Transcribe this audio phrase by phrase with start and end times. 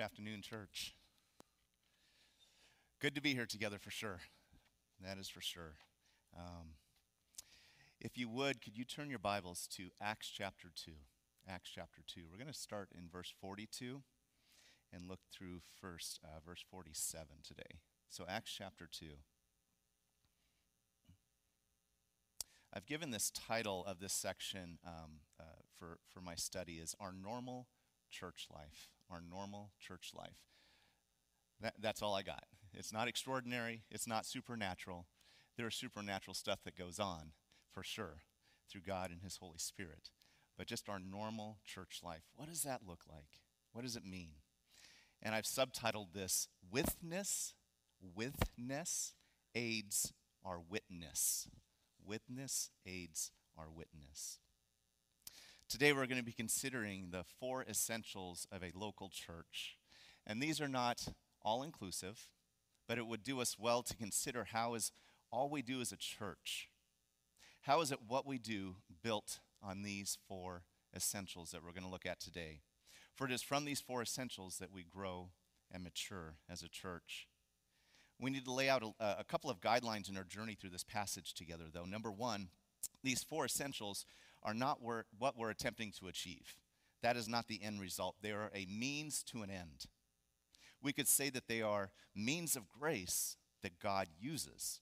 [0.00, 0.94] Good afternoon, church.
[3.02, 4.20] Good to be here together for sure.
[5.04, 5.74] That is for sure.
[6.34, 6.68] Um,
[8.00, 10.92] if you would, could you turn your Bibles to Acts chapter 2?
[11.46, 12.22] Acts chapter 2.
[12.30, 14.00] We're going to start in verse 42
[14.90, 17.80] and look through first uh, verse 47 today.
[18.08, 19.04] So, Acts chapter 2.
[22.72, 27.12] I've given this title of this section um, uh, for, for my study is Our
[27.12, 27.66] Normal
[28.10, 28.88] Church Life.
[29.10, 30.38] Our Normal Church Life.
[31.60, 32.44] That, that's all I got.
[32.72, 35.06] It's not extraordinary, it's not supernatural.
[35.56, 37.32] There's supernatural stuff that goes on,
[37.70, 38.22] for sure,
[38.70, 40.10] through God and His Holy Spirit.
[40.56, 42.22] But just our normal church life.
[42.36, 43.40] What does that look like?
[43.72, 44.30] What does it mean?
[45.22, 47.54] And I've subtitled this Witness,
[48.00, 49.14] Witness
[49.54, 50.12] aids
[50.44, 51.48] our witness.
[52.04, 54.38] Witness aids our witness.
[55.70, 59.76] Today we're going to be considering the four essentials of a local church.
[60.26, 61.06] And these are not
[61.42, 62.18] all inclusive,
[62.88, 64.90] but it would do us well to consider how is
[65.30, 66.70] all we do as a church,
[67.60, 71.88] how is it what we do built on these four essentials that we're going to
[71.88, 72.62] look at today?
[73.14, 75.28] For it is from these four essentials that we grow
[75.70, 77.28] and mature as a church.
[78.18, 80.82] We need to lay out a, a couple of guidelines in our journey through this
[80.82, 81.84] passage together, though.
[81.84, 82.48] Number one,
[83.04, 84.04] these four essentials
[84.42, 86.54] are not what we're attempting to achieve.
[87.02, 88.16] That is not the end result.
[88.20, 89.86] They are a means to an end.
[90.82, 94.80] We could say that they are means of grace that God uses.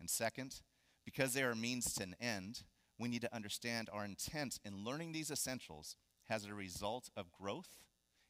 [0.00, 0.60] And second,
[1.04, 2.62] because they are means to an end,
[2.98, 5.96] we need to understand our intent in learning these essentials
[6.28, 7.84] has a result of growth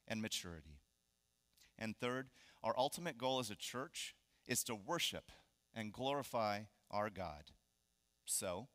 [0.09, 0.81] and maturity.
[1.79, 2.29] And third,
[2.63, 4.15] our ultimate goal as a church
[4.47, 5.31] is to worship
[5.75, 7.53] and glorify our God.
[8.25, 8.69] So,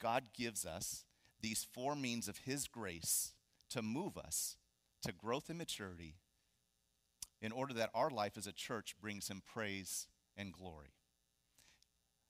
[0.00, 1.04] God gives us
[1.46, 3.32] these four means of His grace
[3.70, 4.56] to move us
[5.02, 6.16] to growth and maturity
[7.40, 10.94] in order that our life as a church brings Him praise and glory.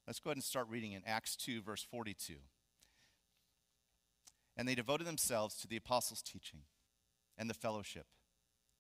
[0.06, 2.34] Let's go ahead and start reading in Acts 2, verse 42.
[4.55, 6.61] And they devoted themselves to the apostles' teaching
[7.39, 8.05] and the fellowship,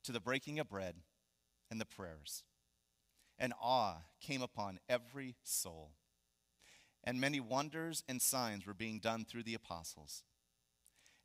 [0.04, 0.96] to the breaking of bread
[1.70, 2.44] and the prayers.
[3.38, 5.92] And awe came upon every soul
[7.06, 10.24] and many wonders and signs were being done through the apostles.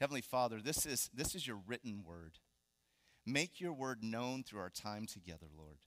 [0.00, 2.38] Heavenly Father, this is, this is your written word.
[3.26, 5.78] Make your word known through our time together, Lord.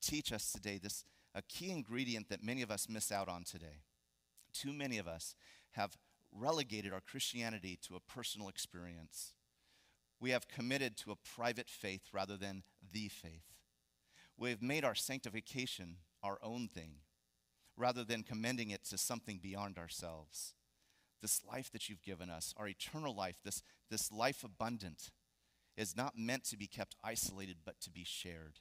[0.00, 1.04] Teach us today this
[1.34, 3.82] a key ingredient that many of us miss out on today.
[4.52, 5.34] Too many of us
[5.72, 5.98] have
[6.32, 9.34] relegated our Christianity to a personal experience.
[10.18, 13.44] We have committed to a private faith rather than the faith.
[14.36, 16.94] We have made our sanctification our own thing
[17.76, 20.54] rather than commending it to something beyond ourselves.
[21.22, 25.10] This life that you've given us, our eternal life, this, this life abundant,
[25.76, 28.60] is not meant to be kept isolated, but to be shared.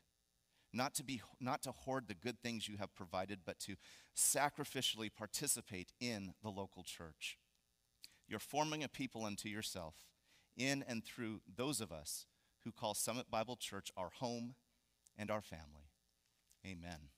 [0.71, 3.75] Not to, be, not to hoard the good things you have provided, but to
[4.15, 7.37] sacrificially participate in the local church.
[8.27, 9.95] You're forming a people unto yourself
[10.55, 12.27] in and through those of us
[12.63, 14.55] who call Summit Bible Church our home
[15.17, 15.89] and our family.
[16.65, 17.09] Amen.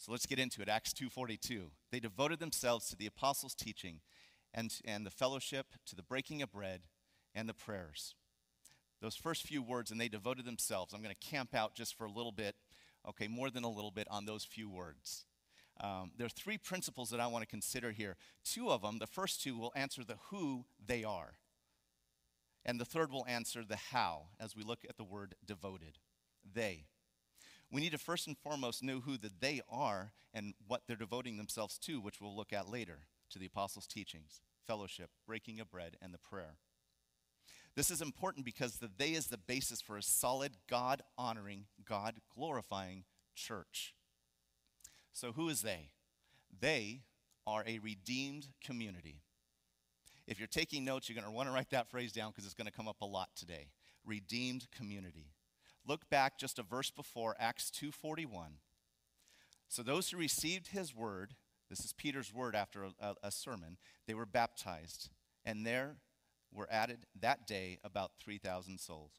[0.00, 0.68] So let's get into it.
[0.68, 1.72] Acts 2:42.
[1.90, 4.00] They devoted themselves to the apostles' teaching
[4.54, 6.88] and, and the fellowship, to the breaking of bread
[7.34, 8.14] and the prayers.
[9.02, 10.94] Those first few words, and they devoted themselves.
[10.94, 12.56] I'm going to camp out just for a little bit,
[13.10, 15.26] okay, more than a little bit on those few words.
[15.82, 18.16] Um, there are three principles that I want to consider here.
[18.42, 21.34] Two of them, the first two, will answer the who they are.
[22.64, 25.98] And the third will answer the how as we look at the word devoted.
[26.42, 26.86] They
[27.70, 31.36] we need to first and foremost know who the they are and what they're devoting
[31.36, 33.00] themselves to, which we'll look at later,
[33.30, 36.56] to the apostles' teachings, fellowship, breaking of bread, and the prayer.
[37.76, 42.16] This is important because the they is the basis for a solid, God honoring, God
[42.34, 43.94] glorifying church.
[45.12, 45.90] So, who is they?
[46.60, 47.02] They
[47.46, 49.22] are a redeemed community.
[50.26, 52.54] If you're taking notes, you're going to want to write that phrase down because it's
[52.54, 53.68] going to come up a lot today.
[54.04, 55.32] Redeemed community.
[55.90, 58.60] Look back just a verse before Acts 2:41.
[59.68, 61.34] So those who received his word,
[61.68, 63.76] this is Peter's word after a, a, sermon,
[64.06, 65.10] they were baptized,
[65.44, 65.96] and there
[66.52, 69.14] were added that day about 3,000 souls.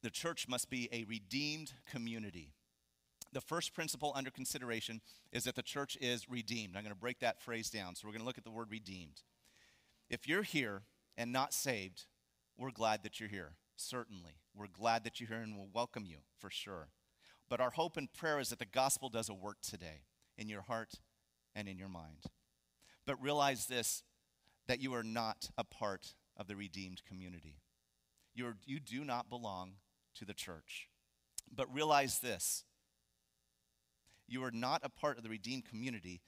[0.00, 2.54] the church must be a redeemed community.
[3.30, 5.02] The first principle under consideration
[5.32, 6.78] is that the church is redeemed.
[6.78, 7.94] I'm going to break that phrase down.
[7.94, 9.20] So we're going to look at the word redeemed.
[10.08, 10.84] If you're here
[11.18, 12.06] and not saved,
[12.56, 13.52] we're glad that you're here.
[13.76, 14.40] Certainly.
[14.54, 16.88] We're glad that you're here and we'll welcome you for sure.
[17.48, 20.02] But our hope and prayer is that the gospel does a work today
[20.38, 20.94] in your heart
[21.54, 22.24] and in your mind.
[23.06, 24.02] But realize this
[24.68, 27.60] that you are not a part of the redeemed community.
[28.34, 29.72] You, are, you do not belong
[30.14, 30.88] to the church.
[31.54, 32.64] But realize this
[34.28, 36.22] you are not a part of the redeemed community,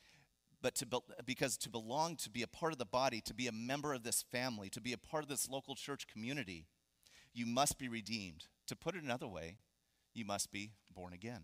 [0.61, 3.47] but to be, because to belong, to be a part of the body, to be
[3.47, 6.67] a member of this family, to be a part of this local church community,
[7.35, 8.47] you must be redeemed.
[8.69, 9.59] To put it another way,
[10.15, 11.43] you must be born again.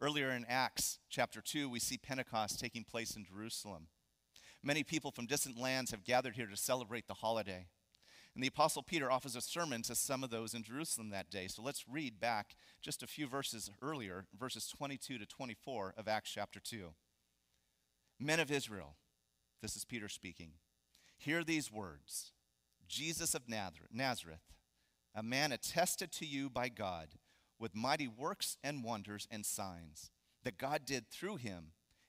[0.00, 3.88] Earlier in Acts chapter 2, we see Pentecost taking place in Jerusalem.
[4.62, 7.66] Many people from distant lands have gathered here to celebrate the holiday.
[8.34, 11.48] And the Apostle Peter offers a sermon to some of those in Jerusalem that day.
[11.48, 16.30] So let's read back just a few verses earlier, verses 22 to 24 of Acts
[16.30, 16.94] chapter 2.
[18.18, 18.96] Men of Israel,
[19.60, 20.52] this is Peter speaking,
[21.18, 22.32] hear these words
[22.90, 24.52] Jesus of Nazareth,
[25.14, 27.10] a man attested to you by God
[27.56, 30.10] with mighty works and wonders and signs
[30.42, 31.66] that God did through him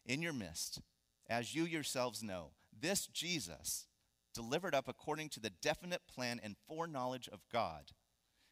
[0.07, 0.81] in your midst,
[1.29, 2.53] as you yourselves know.
[2.77, 3.85] This Jesus,
[4.33, 7.91] delivered up according to the definite plan and foreknowledge of God,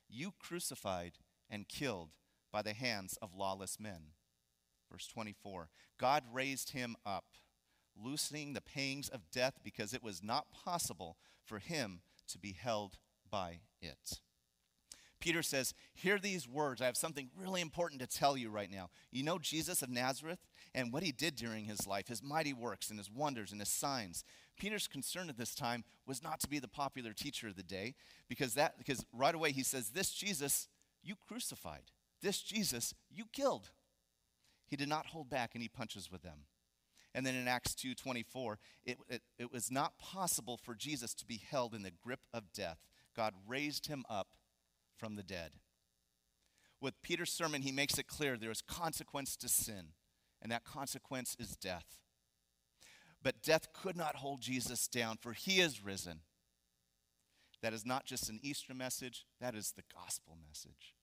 [0.08, 1.14] you crucified
[1.50, 2.10] and killed
[2.52, 4.12] by the hands of lawless men.
[4.92, 7.26] Verse 24 God raised him up,
[8.00, 12.98] loosening the pangs of death because it was not possible for him to be held
[13.30, 14.20] by it.
[15.20, 16.81] Peter says, Hear these words.
[16.81, 18.90] I have something really important to tell you right now.
[19.12, 20.40] You know Jesus of Nazareth
[20.74, 23.70] and what he did during his life, his mighty works and his wonders and his
[23.70, 24.24] signs.
[24.58, 27.96] Peter's concern at this time was not to be the popular teacher of the day
[28.28, 30.68] because that because right away he says, This Jesus
[31.04, 31.92] you crucified.
[32.22, 33.72] This Jesus you killed.
[34.68, 36.46] He did not hold back any punches with them.
[37.19, 41.36] And then in Acts 2:24, it, it, it was not possible for Jesus to be
[41.36, 42.77] held in the grip of death.
[43.13, 44.30] God raised him up
[44.95, 45.56] from the dead.
[46.80, 49.89] With Peter's sermon, he makes it clear there is consequence to sin,
[50.42, 51.98] and that consequence is death.
[53.21, 56.21] But death could not hold Jesus down, for he is risen.
[57.62, 60.95] That is not just an Easter message, that is the gospel message.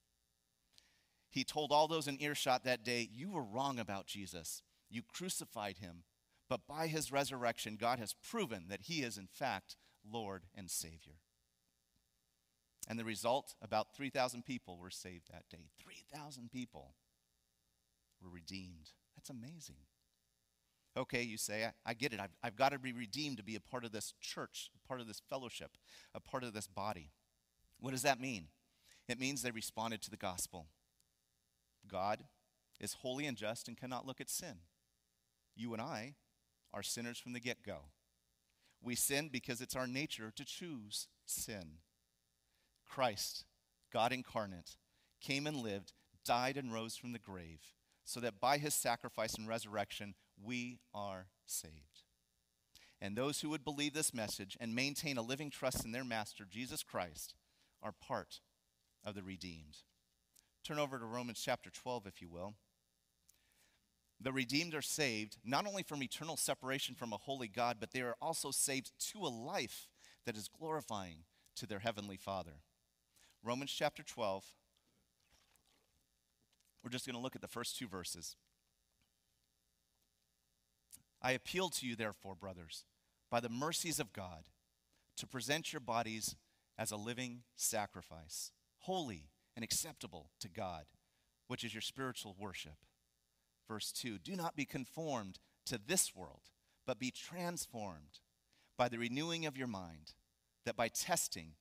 [1.28, 4.62] He told all those in earshot that day, You were wrong about Jesus.
[4.96, 6.04] You crucified him.
[6.48, 9.76] But by his resurrection, God has proven that he is, in fact,
[10.10, 11.18] Lord and Savior.
[12.88, 15.68] And the result, about 3,000 people were saved that day.
[15.82, 16.94] 3,000 people
[18.22, 18.92] were redeemed.
[19.16, 19.84] That's amazing.
[20.96, 22.20] Okay, you say, I, I get it.
[22.20, 25.02] I've, I've got to be redeemed to be a part of this church, a part
[25.02, 25.72] of this fellowship,
[26.14, 27.10] a part of this body.
[27.80, 28.46] What does that mean?
[29.08, 30.68] It means they responded to the gospel.
[31.86, 32.24] God
[32.80, 34.60] is holy and just and cannot look at sin.
[35.56, 36.14] You and I
[36.72, 37.86] are sinners from the get go.
[38.82, 41.78] We sin because it's our nature to choose sin.
[42.84, 43.44] Christ,
[43.92, 44.76] God incarnate,
[45.20, 45.92] came and lived,
[46.24, 47.60] died and rose from the grave,
[48.04, 52.04] so that by his sacrifice and resurrection, we are saved.
[53.00, 56.44] And those who would believe this message and maintain a living trust in their master,
[56.48, 57.34] Jesus Christ,
[57.82, 58.40] are part
[59.04, 59.78] of the redeemed.
[60.64, 62.54] Turn over to Romans chapter 12, if you will.
[64.26, 68.00] The redeemed are saved not only from eternal separation from a holy God, but they
[68.00, 69.86] are also saved to a life
[70.24, 71.18] that is glorifying
[71.54, 72.54] to their heavenly Father.
[73.44, 74.44] Romans chapter 12.
[76.82, 78.34] We're just going to look at the first two verses.
[81.22, 82.82] I appeal to you, therefore, brothers,
[83.30, 84.48] by the mercies of God,
[85.18, 86.34] to present your bodies
[86.76, 90.86] as a living sacrifice, holy and acceptable to God,
[91.46, 92.85] which is your spiritual worship.
[93.68, 96.50] Verse 2 Do not be conformed to this world,
[96.86, 98.20] but be transformed
[98.76, 100.12] by the renewing of your mind,
[100.64, 101.52] that by testing,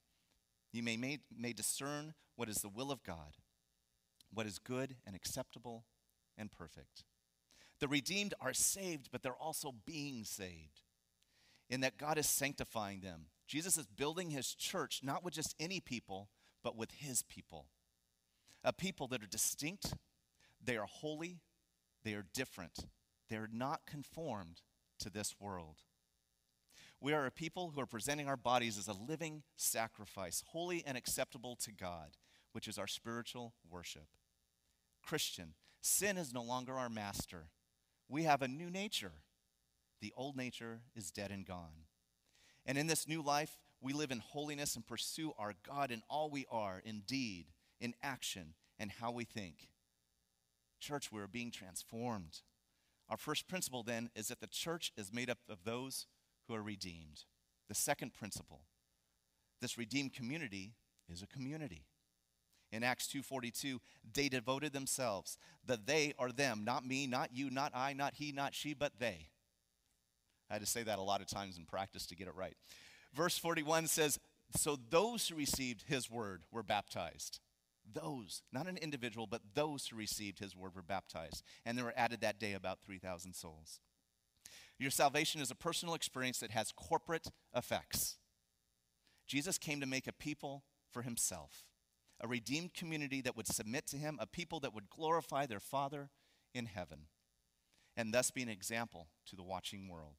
[0.72, 3.38] you may, may, may discern what is the will of God,
[4.34, 5.86] what is good and acceptable
[6.38, 7.04] and perfect.
[7.80, 10.82] The redeemed are saved, but they're also being saved,
[11.70, 13.28] in that God is sanctifying them.
[13.48, 16.30] Jesus is building his church not with just any people,
[16.64, 17.68] but with his people.
[18.64, 19.94] A people that are distinct,
[20.64, 21.42] they are holy,
[22.06, 22.86] they are different,
[23.30, 24.62] they are not conformed
[25.00, 25.82] to this world.
[27.02, 30.98] We are a people who are presenting our bodies as a living sacrifice, holy and
[30.98, 32.16] acceptable to God,
[32.54, 34.08] which is our spiritual worship.
[35.04, 37.50] Christian, sin is no longer our master.
[38.08, 39.12] We have a new nature.
[40.02, 41.86] The old nature is dead and gone.
[42.66, 46.32] And in this new life, We live in holiness and pursue our God in all
[46.32, 49.70] we are, in deed, in action, and how we think.
[50.80, 52.42] Church, we're being transformed.
[53.10, 56.08] Our first principle then is that the church is made up of those
[56.48, 57.24] who are redeemed.
[57.68, 58.62] The second principle,
[59.62, 60.74] this redeemed community
[61.10, 61.86] is a community.
[62.72, 63.80] In Acts 2:42,
[64.14, 65.38] they devoted themselves.
[65.66, 69.00] The they are them, not me, not you, not I, not he, not she, but
[69.00, 69.30] they.
[70.50, 72.56] I had to say that a lot of times in practice to get it right.
[73.14, 74.20] Verse 41 says,
[74.56, 77.40] So those who received his word were baptized.
[77.94, 81.44] Those, not an individual, but those who received his word were baptized.
[81.66, 83.80] And there were added that day about 3,000 souls.
[84.78, 88.18] Your salvation is a personal experience that has corporate effects.
[89.28, 91.66] Jesus came to make a people for himself,
[92.22, 96.10] a redeemed community that would submit to him, a people that would glorify their Father
[96.54, 97.08] in heaven,
[97.98, 100.18] and thus be an example to the watching world.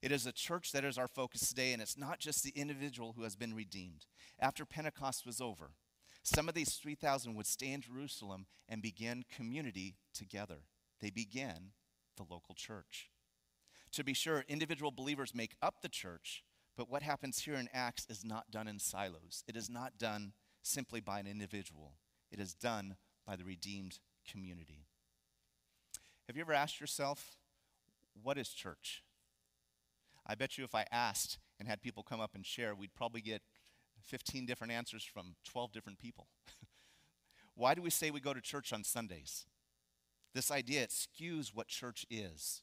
[0.00, 3.14] It is a church that is our focus today, and it's not just the individual
[3.16, 4.06] who has been redeemed.
[4.38, 5.72] After Pentecost was over,
[6.22, 10.64] some of these 3,000 would stay in Jerusalem and begin community together.
[11.00, 11.72] They began
[12.16, 13.10] the local church.
[13.92, 16.44] To be sure, individual believers make up the church,
[16.76, 19.42] but what happens here in Acts is not done in silos.
[19.48, 20.32] It is not done
[20.62, 21.94] simply by an individual,
[22.30, 22.96] it is done
[23.26, 24.86] by the redeemed community.
[26.26, 27.38] Have you ever asked yourself,
[28.22, 29.02] what is church?
[30.26, 33.22] I bet you if I asked and had people come up and share, we'd probably
[33.22, 33.40] get
[34.08, 36.26] 15 different answers from 12 different people.
[37.54, 39.46] Why do we say we go to church on Sundays?
[40.34, 42.62] This idea, it skews what church is.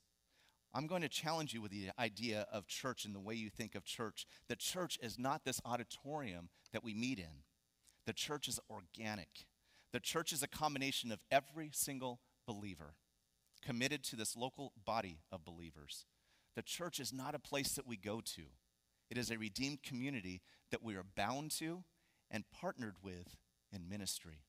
[0.73, 3.75] I'm going to challenge you with the idea of church and the way you think
[3.75, 4.25] of church.
[4.49, 7.43] The church is not this auditorium that we meet in,
[8.05, 9.45] the church is organic.
[9.93, 12.95] The church is a combination of every single believer
[13.65, 16.05] committed to this local body of believers.
[16.55, 18.41] The church is not a place that we go to,
[19.09, 21.83] it is a redeemed community that we are bound to
[22.31, 23.37] and partnered with
[23.71, 24.39] in ministry.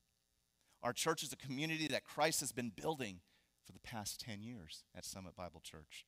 [0.82, 3.20] Our church is a community that Christ has been building
[3.64, 6.06] for the past 10 years at Summit Bible Church.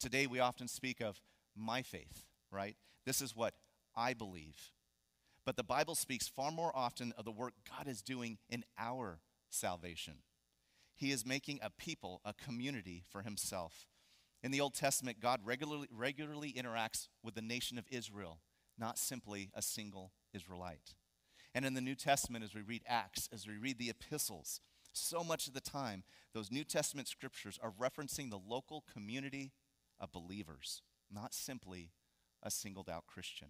[0.00, 1.20] Today, we often speak of
[1.54, 2.76] my faith, right?
[3.04, 3.54] This is what
[3.94, 4.72] I believe.
[5.44, 9.20] But the Bible speaks far more often of the work God is doing in our
[9.48, 10.14] salvation.
[10.94, 13.86] He is making a people, a community for himself.
[14.42, 18.38] In the Old Testament, God regularly, regularly interacts with the nation of Israel,
[18.78, 20.94] not simply a single Israelite.
[21.54, 24.60] And in the New Testament, as we read Acts, as we read the epistles,
[24.92, 29.52] so much of the time, those New Testament scriptures are referencing the local community
[29.98, 31.92] of believers, not simply
[32.42, 33.48] a singled out Christian.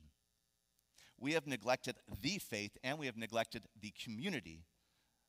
[1.19, 4.67] We have neglected the faith and we have neglected the community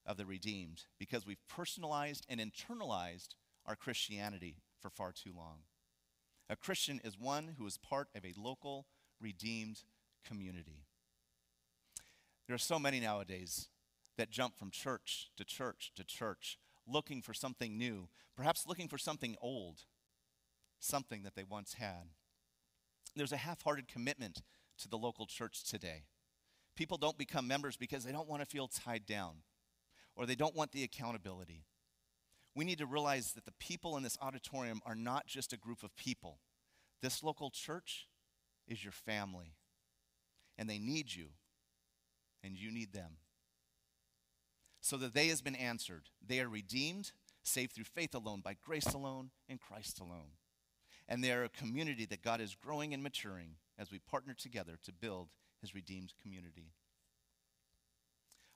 [0.06, 3.30] of the redeemed because we've personalized and internalized
[3.66, 5.60] our Christianity for far too long.
[6.50, 8.88] A Christian is one who is part of a local
[9.20, 9.82] redeemed
[10.26, 10.86] community.
[12.48, 13.68] There are so many nowadays
[14.18, 16.58] that jump from church to church to church,
[16.88, 19.82] looking for something new, perhaps looking for something old,
[20.80, 22.12] something that they once had.
[23.16, 24.42] There's a half hearted commitment
[24.80, 26.04] to the local church today.
[26.76, 29.38] People don't become members because they don't want to feel tied down
[30.16, 31.64] or they don't want the accountability.
[32.58, 35.84] We need to realize that the people in this auditorium are not just a group
[35.84, 36.40] of people.
[37.02, 38.08] This local church
[38.68, 39.54] is your family,
[40.58, 41.28] and they need you,
[42.44, 43.18] and you need them.
[44.82, 46.10] So the they has been answered.
[46.26, 47.12] They are redeemed,
[47.44, 50.32] saved through faith alone, by grace alone, in Christ alone
[51.08, 54.78] and they are a community that God is growing and maturing as we partner together
[54.84, 55.30] to build
[55.62, 56.74] his redeemed community.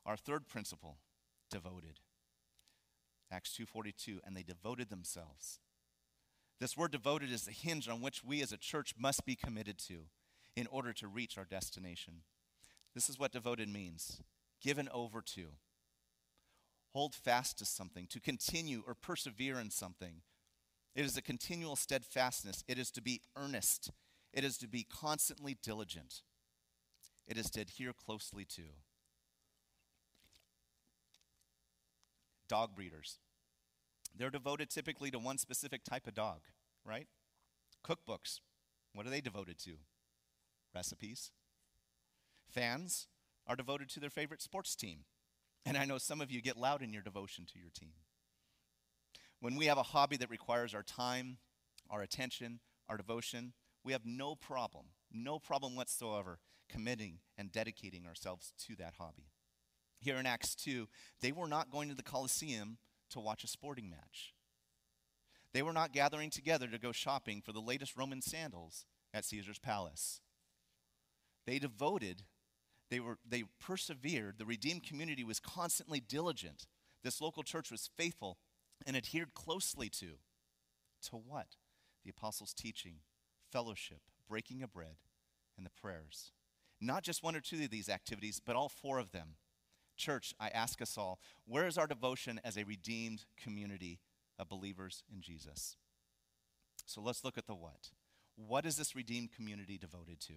[0.05, 0.97] Our third principle,
[1.49, 1.99] devoted.
[3.31, 5.59] Acts 2:42 and they devoted themselves.
[6.59, 9.79] This word devoted is the hinge on which we as a church must be committed
[9.79, 10.09] to
[10.55, 12.23] in order to reach our destination.
[12.93, 14.21] This is what devoted means.
[14.59, 15.55] Given over to.
[16.89, 20.21] Hold fast to something, to continue or persevere in something,
[20.93, 22.63] it is a continual steadfastness.
[22.67, 23.91] It is to be earnest.
[24.33, 26.21] It is to be constantly diligent.
[27.27, 28.63] It is to adhere closely to.
[32.51, 33.19] Dog breeders.
[34.13, 36.41] They're devoted typically to one specific type of dog,
[36.85, 37.07] right?
[37.87, 38.41] Cookbooks.
[38.93, 39.75] What are they devoted to?
[40.75, 41.31] Recipes.
[42.49, 43.07] Fans
[43.47, 45.05] are devoted to their favorite sports team.
[45.65, 47.93] And I know some of you get loud in your devotion to your team.
[49.39, 51.37] When we have a hobby that requires our time,
[51.89, 58.51] our attention, our devotion, we have no problem, no problem whatsoever committing and dedicating ourselves
[58.67, 59.30] to that hobby.
[60.01, 60.87] Here in Acts 2,
[61.21, 62.79] they were not going to the Colosseum
[63.11, 64.33] to watch a sporting match.
[65.53, 69.59] They were not gathering together to go shopping for the latest Roman sandals at Caesar's
[69.59, 70.21] palace.
[71.45, 72.23] They devoted,
[72.89, 74.37] they, were, they persevered.
[74.37, 76.65] The redeemed community was constantly diligent.
[77.03, 78.37] This local church was faithful
[78.87, 80.13] and adhered closely to.
[81.09, 81.57] To what?
[82.03, 82.97] The apostles' teaching,
[83.51, 84.95] fellowship, breaking of bread,
[85.57, 86.31] and the prayers.
[86.79, 89.35] Not just one or two of these activities, but all four of them.
[90.01, 93.99] Church, I ask us all, where is our devotion as a redeemed community
[94.39, 95.77] of believers in Jesus?
[96.87, 97.91] So let's look at the what.
[98.35, 100.33] What is this redeemed community devoted to?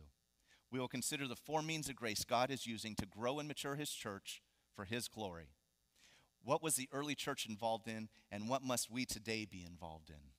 [0.70, 3.76] We will consider the four means of grace God is using to grow and mature
[3.76, 4.42] his church
[4.76, 5.48] for his glory.
[6.44, 10.32] What was the early church involved in, and what must we today be involved in?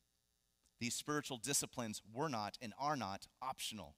[0.79, 3.95] These spiritual disciplines were not and are not optional,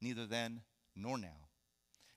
[0.00, 0.62] neither then
[0.96, 1.49] nor now.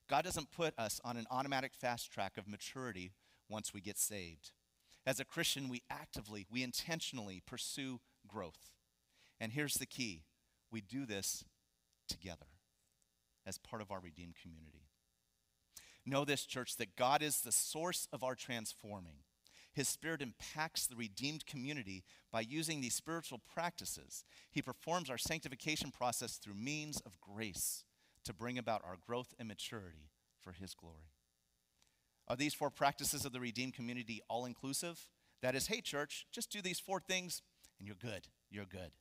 [0.09, 3.13] God doesn't put us on an automatic fast track of maturity
[3.49, 4.51] once we get saved.
[5.05, 8.71] As a Christian, we actively, we intentionally pursue growth.
[9.39, 10.23] And here's the key
[10.71, 11.43] we do this
[12.07, 12.47] together
[13.45, 14.87] as part of our redeemed community.
[16.05, 19.17] Know this, church, that God is the source of our transforming.
[19.73, 24.23] His Spirit impacts the redeemed community by using these spiritual practices.
[24.51, 27.85] He performs our sanctification process through means of grace
[28.25, 31.11] to bring about our growth and maturity for His glory.
[32.27, 35.07] Are these four practices of the redeemed community all inclusive?
[35.41, 37.41] That is, hey, church, just do these four things
[37.79, 38.27] and you're good.
[38.49, 38.91] You're good.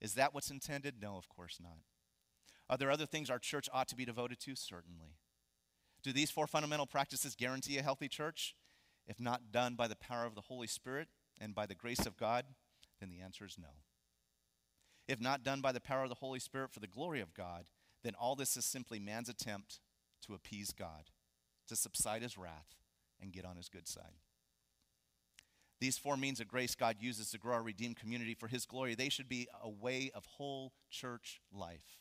[0.00, 0.96] Is that what's intended?
[1.00, 1.78] No, of course not.
[2.68, 4.56] Are there other things our church ought to be devoted to?
[4.56, 5.14] Certainly.
[6.02, 8.56] Do these four fundamental practices guarantee a healthy church?
[9.06, 11.08] If not done by the power of the Holy Spirit
[11.40, 12.44] and by the grace of God,
[13.00, 13.68] then the answer is no.
[15.06, 17.66] If not done by the power of the Holy Spirit for the glory of God,
[18.06, 19.80] then all this is simply man's attempt
[20.24, 21.10] to appease God,
[21.66, 22.76] to subside his wrath,
[23.20, 24.20] and get on his good side.
[25.80, 28.94] These four means of grace God uses to grow our redeemed community for his glory,
[28.94, 31.98] they should be a way of whole church life.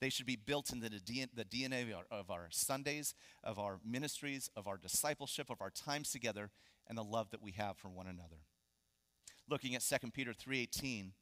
[0.00, 4.76] They should be built into the DNA of our Sundays, of our ministries, of our
[4.76, 6.50] discipleship, of our times together,
[6.86, 8.44] and the love that we have for one another.
[9.48, 11.14] Looking at 2 Peter 3:18,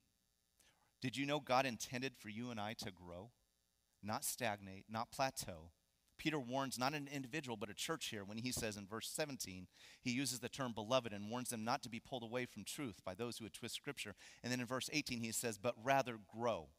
[1.01, 3.31] did you know God intended for you and I to grow,
[4.03, 5.71] not stagnate, not plateau?
[6.19, 9.69] Peter warns not an individual but a church here when he says in verse 17,
[10.01, 13.01] he uses the term beloved and warns them not to be pulled away from truth
[13.05, 14.17] by those who would twist scripture.
[14.43, 16.71] And then in verse 18 he says, but rather grow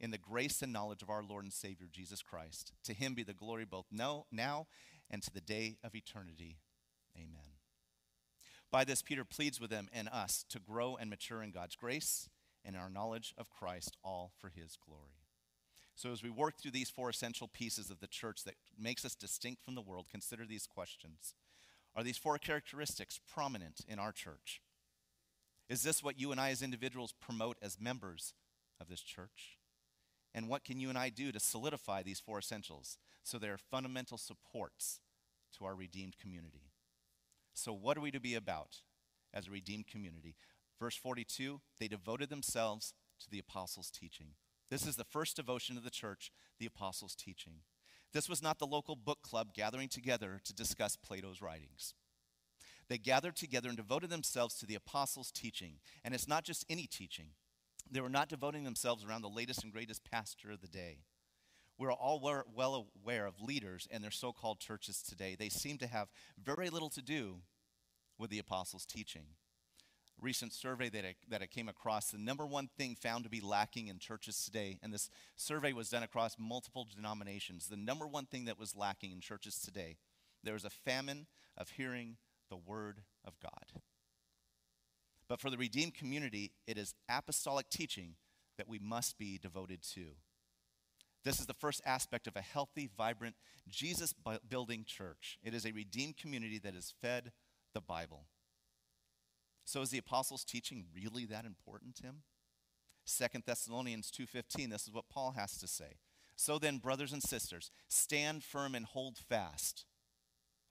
[0.00, 2.72] in the grace and knowledge of our Lord and Savior Jesus Christ.
[2.84, 4.66] To him be the glory both now,
[5.10, 6.56] and to the day of eternity.
[7.14, 7.58] Amen.
[8.72, 12.30] By this, Peter pleads with them and us to grow and mature in God's grace
[12.64, 15.19] and our knowledge of Christ, all for his glory.
[16.00, 19.14] So, as we work through these four essential pieces of the church that makes us
[19.14, 21.34] distinct from the world, consider these questions.
[21.94, 24.62] Are these four characteristics prominent in our church?
[25.68, 28.32] Is this what you and I as individuals promote as members
[28.80, 29.58] of this church?
[30.32, 34.16] And what can you and I do to solidify these four essentials so they're fundamental
[34.16, 35.00] supports
[35.58, 36.70] to our redeemed community?
[37.52, 38.78] So, what are we to be about
[39.34, 40.36] as a redeemed community?
[40.80, 44.28] Verse 42 they devoted themselves to the apostles' teaching.
[44.70, 47.62] This is the first devotion of the church, the apostles' teaching.
[48.12, 51.94] This was not the local book club gathering together to discuss Plato's writings.
[52.88, 55.74] They gathered together and devoted themselves to the apostles' teaching.
[56.04, 57.30] And it's not just any teaching,
[57.90, 60.98] they were not devoting themselves around the latest and greatest pastor of the day.
[61.78, 65.34] We're all well aware of leaders and their so called churches today.
[65.34, 66.08] They seem to have
[66.40, 67.38] very little to do
[68.18, 69.24] with the apostles' teaching.
[70.20, 73.40] Recent survey that I, that I came across, the number one thing found to be
[73.40, 78.26] lacking in churches today, and this survey was done across multiple denominations, the number one
[78.26, 79.96] thing that was lacking in churches today,
[80.44, 82.16] there was a famine of hearing
[82.50, 83.80] the word of God.
[85.28, 88.16] But for the redeemed community, it is apostolic teaching
[88.58, 90.06] that we must be devoted to.
[91.24, 93.36] This is the first aspect of a healthy, vibrant,
[93.68, 94.14] Jesus
[94.48, 95.38] building church.
[95.42, 97.32] It is a redeemed community that is fed
[97.74, 98.24] the Bible.
[99.64, 102.22] So is the apostles' teaching really that important, Tim?
[103.04, 105.98] Second Thessalonians 2:15, this is what Paul has to say.
[106.36, 109.84] So then, brothers and sisters, stand firm and hold fast.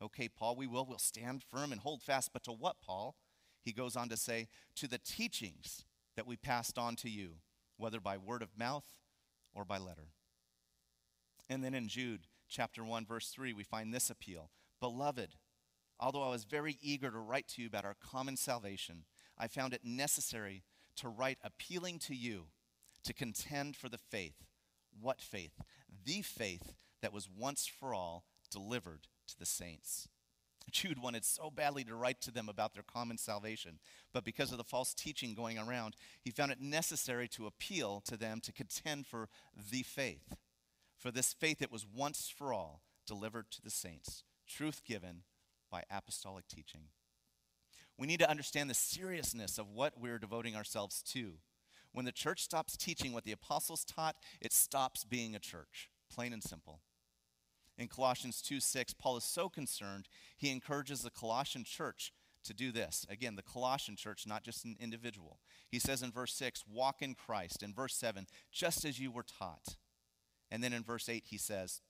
[0.01, 0.85] Okay, Paul, we will.
[0.85, 2.31] We'll stand firm and hold fast.
[2.33, 3.15] But to what, Paul?
[3.63, 7.35] he goes on to say, to the teachings that we passed on to you,
[7.77, 8.85] whether by word of mouth
[9.53, 10.09] or by letter.
[11.49, 14.49] And then in Jude chapter 1, verse 3, we find this appeal
[14.79, 15.35] Beloved,
[15.99, 19.03] although I was very eager to write to you about our common salvation,
[19.37, 20.63] I found it necessary
[20.97, 22.47] to write appealing to you
[23.03, 24.43] to contend for the faith.
[24.99, 25.61] What faith?
[26.05, 30.07] The faith that was once for all delivered to the saints.
[30.71, 33.79] Jude wanted so badly to write to them about their common salvation,
[34.13, 38.15] but because of the false teaching going around, he found it necessary to appeal to
[38.15, 39.29] them to contend for
[39.71, 40.35] the faith.
[40.97, 45.23] For this faith that was once for all delivered to the saints, truth given
[45.69, 46.85] by apostolic teaching.
[47.97, 51.33] We need to understand the seriousness of what we're devoting ourselves to.
[51.91, 56.31] When the church stops teaching what the apostles taught, it stops being a church, plain
[56.31, 56.81] and simple.
[57.77, 62.71] In Colossians 2 6, Paul is so concerned, he encourages the Colossian church to do
[62.71, 63.05] this.
[63.09, 65.39] Again, the Colossian church, not just an individual.
[65.69, 67.63] He says in verse 6, walk in Christ.
[67.63, 69.77] In verse 7, just as you were taught.
[70.49, 71.81] And then in verse 8, he says,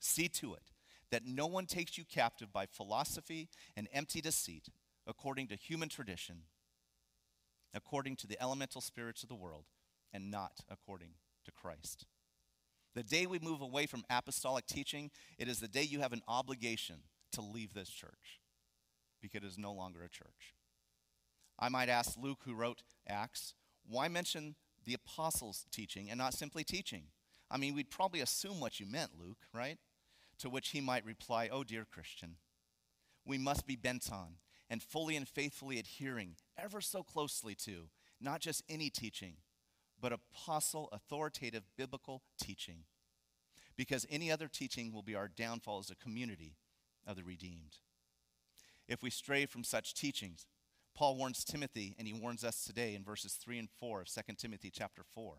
[0.00, 0.70] see to it
[1.10, 4.68] that no one takes you captive by philosophy and empty deceit,
[5.06, 6.42] according to human tradition,
[7.74, 9.66] according to the elemental spirits of the world,
[10.12, 11.10] and not according
[11.44, 12.06] to Christ.
[12.94, 16.22] The day we move away from apostolic teaching, it is the day you have an
[16.26, 16.96] obligation
[17.32, 18.40] to leave this church
[19.20, 20.54] because it is no longer a church.
[21.58, 23.54] I might ask Luke, who wrote Acts,
[23.86, 27.04] why mention the apostles' teaching and not simply teaching?
[27.50, 29.78] I mean, we'd probably assume what you meant, Luke, right?
[30.40, 32.36] To which he might reply, Oh, dear Christian,
[33.24, 34.36] we must be bent on
[34.68, 37.88] and fully and faithfully adhering ever so closely to
[38.20, 39.36] not just any teaching,
[40.00, 42.84] but apostle, authoritative, biblical teaching.
[43.76, 46.56] Because any other teaching will be our downfall as a community
[47.06, 47.78] of the redeemed.
[48.88, 50.46] If we stray from such teachings,
[50.94, 54.20] Paul warns Timothy, and he warns us today in verses 3 and 4 of 2
[54.38, 55.34] Timothy chapter 4.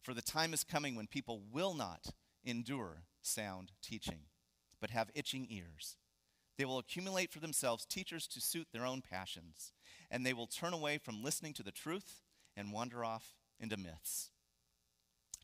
[0.00, 2.06] For the time is coming when people will not
[2.44, 4.20] endure sound teaching,
[4.80, 5.96] but have itching ears.
[6.58, 9.72] They will accumulate for themselves teachers to suit their own passions,
[10.10, 12.22] and they will turn away from listening to the truth
[12.56, 14.30] and wander off into myths.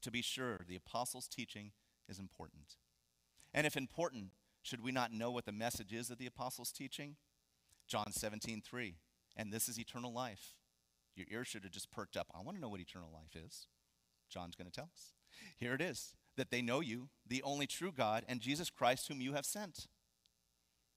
[0.03, 1.73] To be sure, the apostles' teaching
[2.09, 2.77] is important.
[3.53, 4.31] And if important,
[4.63, 7.17] should we not know what the message is of the apostles' teaching?
[7.87, 8.97] John 17, 3.
[9.37, 10.55] And this is eternal life.
[11.15, 12.29] Your ear should have just perked up.
[12.35, 13.67] I want to know what eternal life is.
[14.31, 15.13] John's going to tell us.
[15.57, 19.21] Here it is that they know you, the only true God, and Jesus Christ, whom
[19.21, 19.87] you have sent.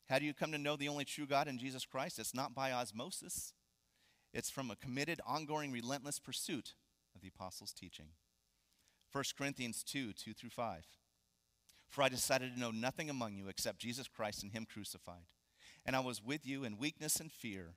[0.10, 2.20] How do you come to know the only true God and Jesus Christ?
[2.20, 3.54] It's not by osmosis,
[4.34, 6.74] it's from a committed, ongoing, relentless pursuit
[7.16, 8.08] of the apostles' teaching.
[9.12, 10.86] 1 Corinthians 2 2 through 5.
[11.88, 15.28] For I decided to know nothing among you except Jesus Christ and Him crucified.
[15.86, 17.76] And I was with you in weakness and fear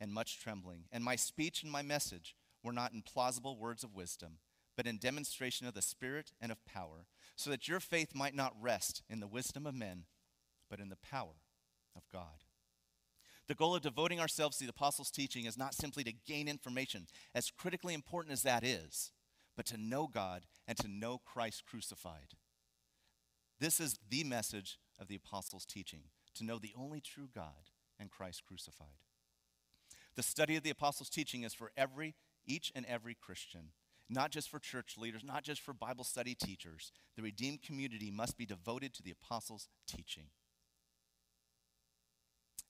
[0.00, 0.84] and much trembling.
[0.90, 4.38] And my speech and my message were not in plausible words of wisdom,
[4.80, 7.04] but in demonstration of the Spirit and of power,
[7.36, 10.04] so that your faith might not rest in the wisdom of men,
[10.70, 11.42] but in the power
[11.94, 12.44] of God.
[13.46, 17.08] The goal of devoting ourselves to the apostles' teaching is not simply to gain information,
[17.34, 19.12] as critically important as that is,
[19.54, 22.32] but to know God and to know Christ crucified.
[23.58, 26.04] This is the message of the apostles' teaching
[26.36, 29.04] to know the only true God and Christ crucified.
[30.16, 32.14] The study of the apostles' teaching is for every,
[32.46, 33.72] each and every Christian,
[34.10, 36.92] not just for church leaders, not just for Bible study teachers.
[37.16, 40.24] The redeemed community must be devoted to the apostles' teaching.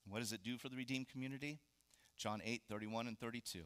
[0.07, 1.61] What does it do for the redeemed community?
[2.19, 3.61] John 8, 31 and 32.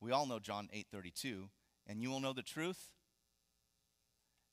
[0.00, 1.48] We all know John 8, 32.
[1.86, 2.90] And you will know the truth,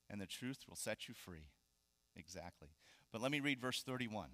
[0.08, 1.46] and the truth will set you free.
[2.16, 2.68] Exactly.
[3.12, 4.30] But let me read verse 31.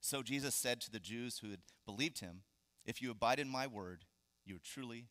[0.00, 2.42] So Jesus said to the Jews who had believed him,
[2.84, 4.04] If you abide in my word,
[4.44, 5.06] you are truly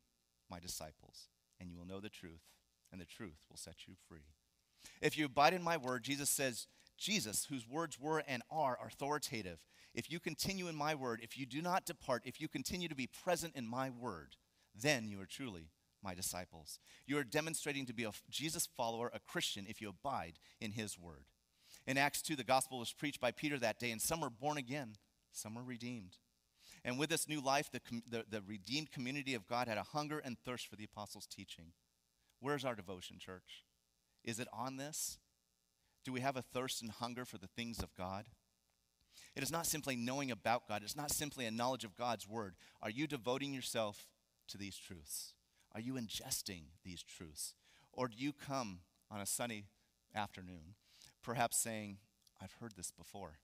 [0.49, 1.27] my disciples,
[1.59, 2.41] and you will know the truth,
[2.91, 4.27] and the truth will set you free.
[5.01, 9.59] If you abide in my word, Jesus says, Jesus, whose words were and are authoritative,
[9.93, 12.95] if you continue in my word, if you do not depart, if you continue to
[12.95, 14.35] be present in my word,
[14.75, 15.69] then you are truly
[16.03, 16.79] my disciples.
[17.05, 20.97] You are demonstrating to be a Jesus follower, a Christian, if you abide in his
[20.99, 21.25] word.
[21.85, 24.57] In Acts 2, the gospel was preached by Peter that day, and some were born
[24.57, 24.93] again,
[25.31, 26.17] some were redeemed.
[26.85, 30.19] And with this new life, the, the, the redeemed community of God had a hunger
[30.19, 31.71] and thirst for the apostles' teaching.
[32.39, 33.63] Where's our devotion, church?
[34.23, 35.17] Is it on this?
[36.03, 38.25] Do we have a thirst and hunger for the things of God?
[39.35, 42.55] It is not simply knowing about God, it's not simply a knowledge of God's word.
[42.81, 44.07] Are you devoting yourself
[44.49, 45.33] to these truths?
[45.73, 47.53] Are you ingesting these truths?
[47.91, 49.65] Or do you come on a sunny
[50.13, 50.75] afternoon
[51.23, 51.97] perhaps saying,
[52.41, 53.39] I've heard this before.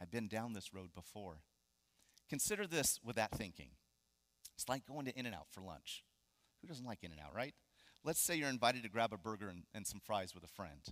[0.00, 1.42] I've been down this road before.
[2.28, 3.70] Consider this with that thinking.
[4.54, 6.04] It's like going to In N Out for lunch.
[6.60, 7.54] Who doesn't like In N Out, right?
[8.04, 10.82] Let's say you're invited to grab a burger and, and some fries with a friend.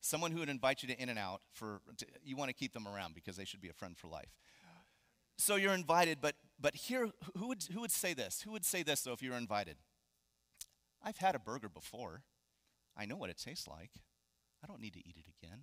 [0.00, 2.72] Someone who would invite you to In N Out for, to, you want to keep
[2.72, 4.34] them around because they should be a friend for life.
[5.38, 8.42] So you're invited, but, but here, who would, who would say this?
[8.42, 9.76] Who would say this, though, if you were invited?
[11.02, 12.22] I've had a burger before.
[12.96, 13.90] I know what it tastes like.
[14.62, 15.62] I don't need to eat it again.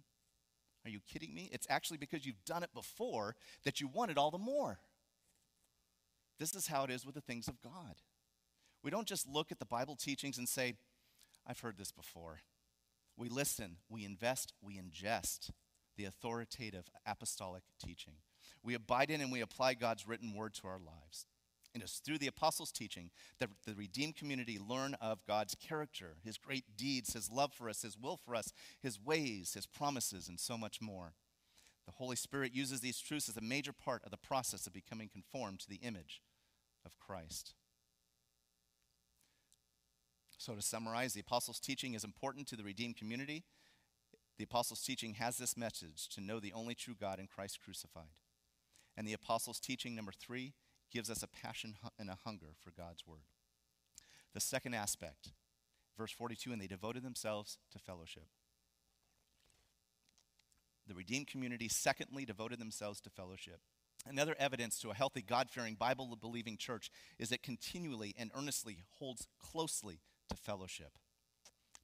[0.90, 1.50] Are you kidding me?
[1.52, 4.80] It's actually because you've done it before that you want it all the more.
[6.40, 7.96] This is how it is with the things of God.
[8.84, 10.74] We don't just look at the Bible teachings and say,
[11.46, 12.40] I've heard this before.
[13.16, 15.52] We listen, we invest, we ingest
[15.96, 18.16] the authoritative apostolic teaching.
[18.64, 21.28] We abide in and we apply God's written word to our lives.
[21.74, 26.38] And it's through the apostles' teaching that the redeemed community learn of God's character, his
[26.38, 28.52] great deeds, his love for us, his will for us,
[28.82, 31.14] his ways, his promises, and so much more.
[31.86, 35.10] The Holy Spirit uses these truths as a major part of the process of becoming
[35.10, 36.22] conformed to the image
[36.86, 37.54] of Christ.
[40.38, 43.44] So, to summarize, the apostles' teaching is important to the redeemed community.
[44.38, 48.16] The apostles' teaching has this message to know the only true God in Christ crucified.
[48.96, 50.54] And the apostles' teaching, number three,
[50.92, 53.26] gives us a passion and a hunger for God's word.
[54.34, 55.30] The second aspect,
[55.98, 58.28] verse 42, and they devoted themselves to fellowship.
[60.88, 63.60] The redeemed community, secondly, devoted themselves to fellowship.
[64.08, 68.78] Another evidence to a healthy, God fearing, Bible believing church is it continually and earnestly
[68.98, 70.00] holds closely
[70.30, 70.98] to fellowship.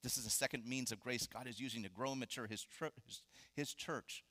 [0.02, 2.64] This is a second means of grace God is using to grow and mature his,
[2.64, 3.22] tr- his,
[3.56, 4.24] his church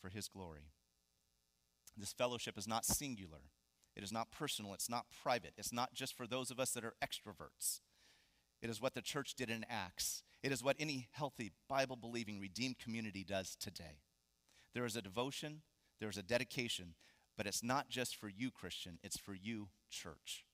[0.00, 0.68] for his glory.
[1.96, 3.38] This fellowship is not singular,
[3.96, 6.84] it is not personal, it's not private, it's not just for those of us that
[6.84, 7.80] are extroverts.
[8.60, 10.22] It is what the church did in Acts.
[10.42, 14.00] It is what any healthy, Bible believing, redeemed community does today.
[14.74, 15.62] There is a devotion,
[16.00, 16.94] there is a dedication,
[17.36, 20.44] but it's not just for you, Christian, it's for you, church.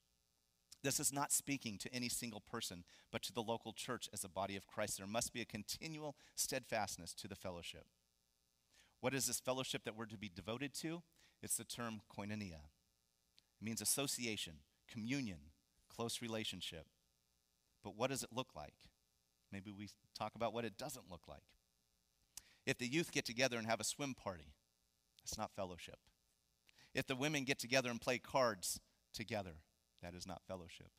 [0.83, 4.29] This is not speaking to any single person, but to the local church as a
[4.29, 4.97] body of Christ.
[4.99, 7.85] There must be a continual steadfastness to the fellowship.
[9.01, 11.03] What is this fellowship that we're to be devoted to?
[11.43, 12.61] It's the term koinonia.
[13.61, 14.55] It means association,
[14.91, 15.39] communion,
[15.95, 16.87] close relationship.
[17.83, 18.75] But what does it look like?
[19.53, 21.43] Maybe we talk about what it doesn't look like.
[22.67, 24.55] If the youth get together and have a swim party,
[25.25, 25.99] it's not fellowship.
[26.95, 28.81] If the women get together and play cards
[29.13, 29.57] together,
[30.03, 30.91] that is not fellowship.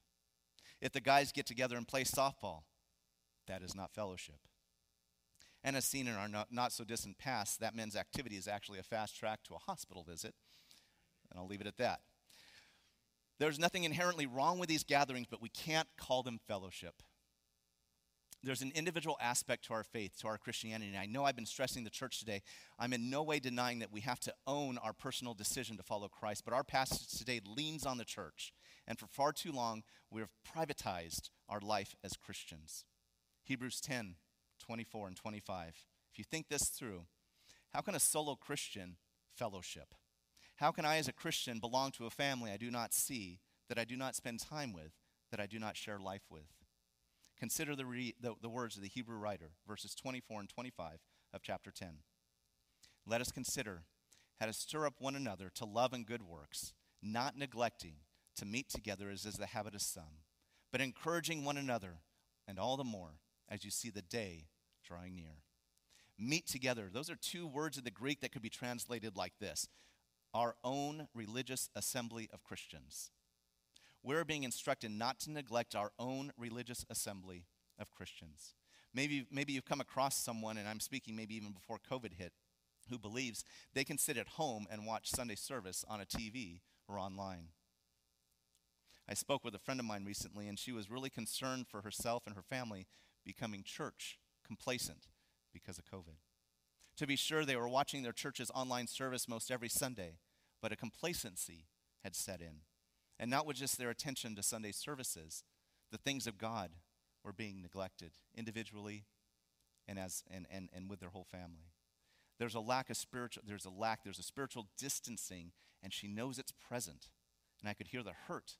[0.79, 2.63] If the guys get together and play softball,
[3.47, 4.39] that is not fellowship.
[5.63, 8.79] And as seen in our not, not so distant past, that men's activity is actually
[8.79, 10.33] a fast track to a hospital visit.
[11.29, 12.01] And I'll leave it at that.
[13.41, 17.01] There's nothing inherently wrong with these gatherings, but we can't call them fellowship.
[18.43, 20.95] There's an individual aspect to our faith, to our Christianity.
[20.95, 22.43] I know I've been stressing the church today.
[22.77, 26.07] I'm in no way denying that we have to own our personal decision to follow
[26.07, 28.53] Christ, but our passage today leans on the church.
[28.87, 32.85] And for far too long, we have privatized our life as Christians.
[33.43, 34.17] Hebrews 10
[34.63, 35.87] 24 and 25.
[36.11, 37.05] If you think this through,
[37.73, 38.97] how can a solo Christian
[39.35, 39.95] fellowship?
[40.61, 43.79] How can I, as a Christian, belong to a family I do not see, that
[43.79, 44.91] I do not spend time with,
[45.31, 46.53] that I do not share life with?
[47.35, 50.99] Consider the, re- the, the words of the Hebrew writer, verses 24 and 25
[51.33, 52.03] of chapter 10.
[53.07, 53.85] Let us consider
[54.39, 57.95] how to stir up one another to love and good works, not neglecting
[58.35, 60.21] to meet together as is the habit of some,
[60.71, 62.01] but encouraging one another,
[62.47, 63.15] and all the more
[63.49, 64.45] as you see the day
[64.85, 65.41] drawing near.
[66.19, 66.91] Meet together.
[66.93, 69.67] Those are two words in the Greek that could be translated like this
[70.33, 73.11] our own religious assembly of Christians
[74.03, 77.45] we're being instructed not to neglect our own religious assembly
[77.79, 78.55] of Christians.
[78.93, 82.33] Maybe, maybe you've come across someone, and I'm speaking maybe even before COVID hit,
[82.89, 86.97] who believes they can sit at home and watch Sunday service on a TV or
[86.97, 87.49] online.
[89.07, 92.23] I spoke with a friend of mine recently, and she was really concerned for herself
[92.25, 92.87] and her family
[93.25, 95.07] becoming church complacent
[95.53, 96.17] because of COVID.
[97.01, 100.19] To be sure, they were watching their church's online service most every Sunday,
[100.61, 101.65] but a complacency
[102.03, 102.57] had set in.
[103.17, 105.43] And not with just their attention to Sunday services,
[105.91, 106.69] the things of God
[107.23, 109.05] were being neglected individually
[109.87, 111.71] and, as, and, and, and with their whole family.
[112.37, 116.37] There's a lack of spiritual, there's a lack, there's a spiritual distancing, and she knows
[116.37, 117.07] it's present.
[117.61, 118.57] And I could hear the hurt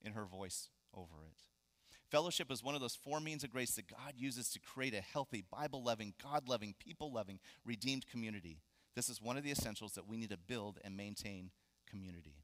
[0.00, 1.42] in her voice over it.
[2.12, 5.00] Fellowship is one of those four means of grace that God uses to create a
[5.00, 8.58] healthy, Bible loving, God loving, people loving, redeemed community.
[8.94, 11.52] This is one of the essentials that we need to build and maintain
[11.88, 12.34] community.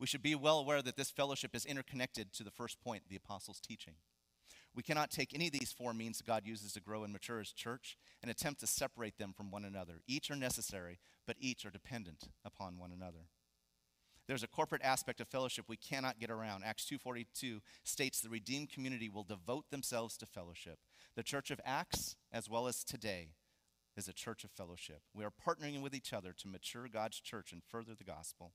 [0.00, 3.16] We should be well aware that this fellowship is interconnected to the first point, the
[3.16, 3.96] apostles' teaching.
[4.74, 7.40] We cannot take any of these four means that God uses to grow and mature
[7.40, 10.00] his church and attempt to separate them from one another.
[10.06, 13.26] Each are necessary, but each are dependent upon one another.
[14.28, 16.62] There's a corporate aspect of fellowship we cannot get around.
[16.62, 20.80] Acts 2:42 states the redeemed community will devote themselves to fellowship.
[21.14, 23.32] The church of Acts as well as today
[23.96, 25.02] is a church of fellowship.
[25.14, 28.52] We are partnering with each other to mature God's church and further the gospel.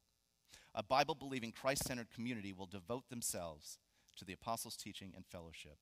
[0.76, 3.80] A Bible believing, Christ centered community will devote themselves
[4.16, 5.80] to the apostles' teaching and fellowship.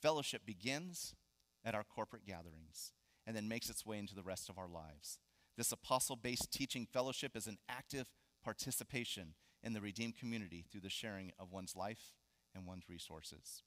[0.00, 1.14] Fellowship begins
[1.64, 2.92] at our corporate gatherings
[3.26, 5.18] and then makes its way into the rest of our lives.
[5.56, 8.06] This apostle based teaching fellowship is an active
[8.42, 12.12] participation in the redeemed community through the sharing of one's life
[12.54, 13.62] and one's resources.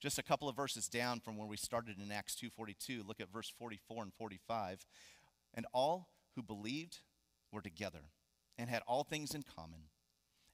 [0.00, 3.28] Just a couple of verses down from where we started in Acts 2:42, look at
[3.28, 4.86] verse 44 and 45.
[5.52, 7.00] And all who believed
[7.50, 8.12] were together
[8.56, 9.90] and had all things in common.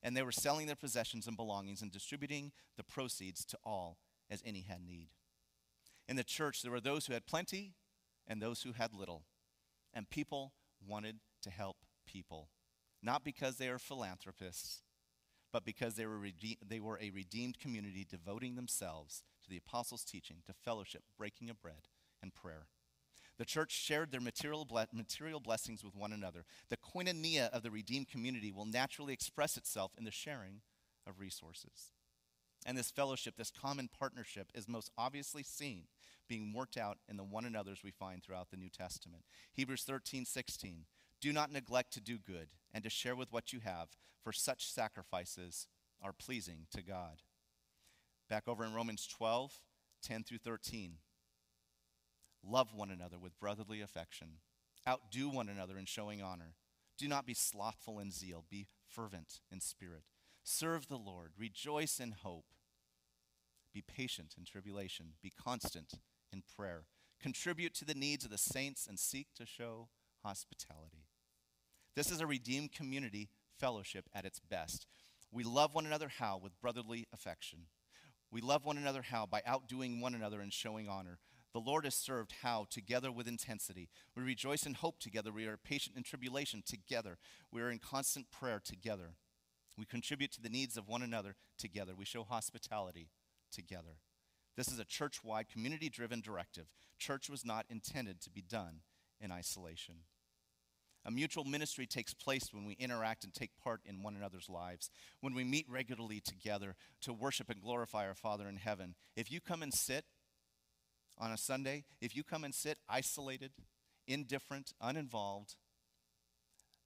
[0.03, 3.99] And they were selling their possessions and belongings and distributing the proceeds to all
[4.31, 5.11] as any had need.
[6.09, 7.75] In the church, there were those who had plenty
[8.27, 9.25] and those who had little.
[9.93, 12.51] And people wanted to help people,
[13.03, 14.83] not because they are philanthropists,
[15.53, 20.05] but because they were, rede- they were a redeemed community devoting themselves to the apostles'
[20.05, 21.89] teaching, to fellowship, breaking of bread,
[22.23, 22.67] and prayer.
[23.39, 26.45] The church shared their material, ble- material blessings with one another.
[26.71, 30.63] The koinonia of the redeemed community will naturally express itself in the sharing
[31.07, 31.93] of resources.
[32.65, 35.85] And this fellowship, this common partnership, is most obviously seen
[36.29, 39.23] being worked out in the one another's we find throughout the New Testament.
[39.53, 40.87] Hebrews 13, 16.
[41.21, 43.89] Do not neglect to do good and to share with what you have,
[44.23, 45.67] for such sacrifices
[46.03, 47.23] are pleasing to God.
[48.29, 49.61] Back over in Romans 12,
[50.03, 50.95] 10 through 13.
[52.45, 54.41] Love one another with brotherly affection.
[54.87, 56.55] Outdo one another in showing honor.
[56.99, 60.05] Do not be slothful in zeal, be fervent in spirit.
[60.43, 62.47] Serve the Lord, rejoice in hope.
[63.75, 65.95] Be patient in tribulation, be constant
[66.33, 66.85] in prayer.
[67.21, 69.89] Contribute to the needs of the saints and seek to show
[70.23, 71.06] hospitality.
[71.97, 74.87] This is a redeemed community fellowship at its best.
[75.33, 76.39] We love one another how?
[76.41, 77.61] With brotherly affection.
[78.31, 79.25] We love one another how?
[79.25, 81.19] By outdoing one another and showing honor.
[81.55, 82.67] The Lord is served how?
[82.69, 83.89] Together with intensity.
[84.15, 85.33] We rejoice in hope together.
[85.33, 87.17] We are patient in tribulation together.
[87.51, 89.15] We are in constant prayer together.
[89.79, 91.95] We contribute to the needs of one another together.
[91.97, 93.09] We show hospitality
[93.51, 94.01] together.
[94.55, 96.67] This is a church wide, community driven directive.
[96.99, 98.81] Church was not intended to be done
[99.19, 99.97] in isolation.
[101.07, 104.91] A mutual ministry takes place when we interact and take part in one another's lives,
[105.21, 108.97] when we meet regularly together to worship and glorify our Father in heaven.
[109.15, 110.05] If you come and sit
[111.17, 113.53] on a Sunday, if you come and sit isolated,
[114.09, 115.55] indifferent, uninvolved,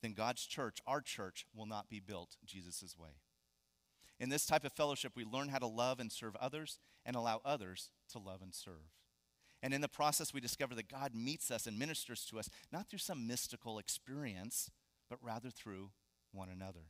[0.02, 3.20] then God's church, our church, will not be built Jesus' way.
[4.18, 7.40] In this type of fellowship, we learn how to love and serve others and allow
[7.42, 8.92] others to love and serve.
[9.62, 12.88] And in the process, we discover that God meets us and ministers to us not
[12.88, 14.70] through some mystical experience,
[15.08, 15.90] but rather through
[16.32, 16.86] one another.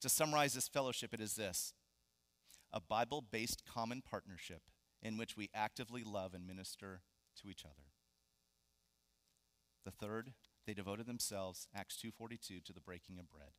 [0.00, 1.74] To summarize this fellowship, it is this
[2.72, 4.62] a Bible based common partnership
[5.02, 7.02] in which we actively love and minister
[7.40, 7.90] to each other.
[9.84, 10.34] The third,
[10.66, 13.52] they devoted themselves, Acts 2:42, to the breaking of bread.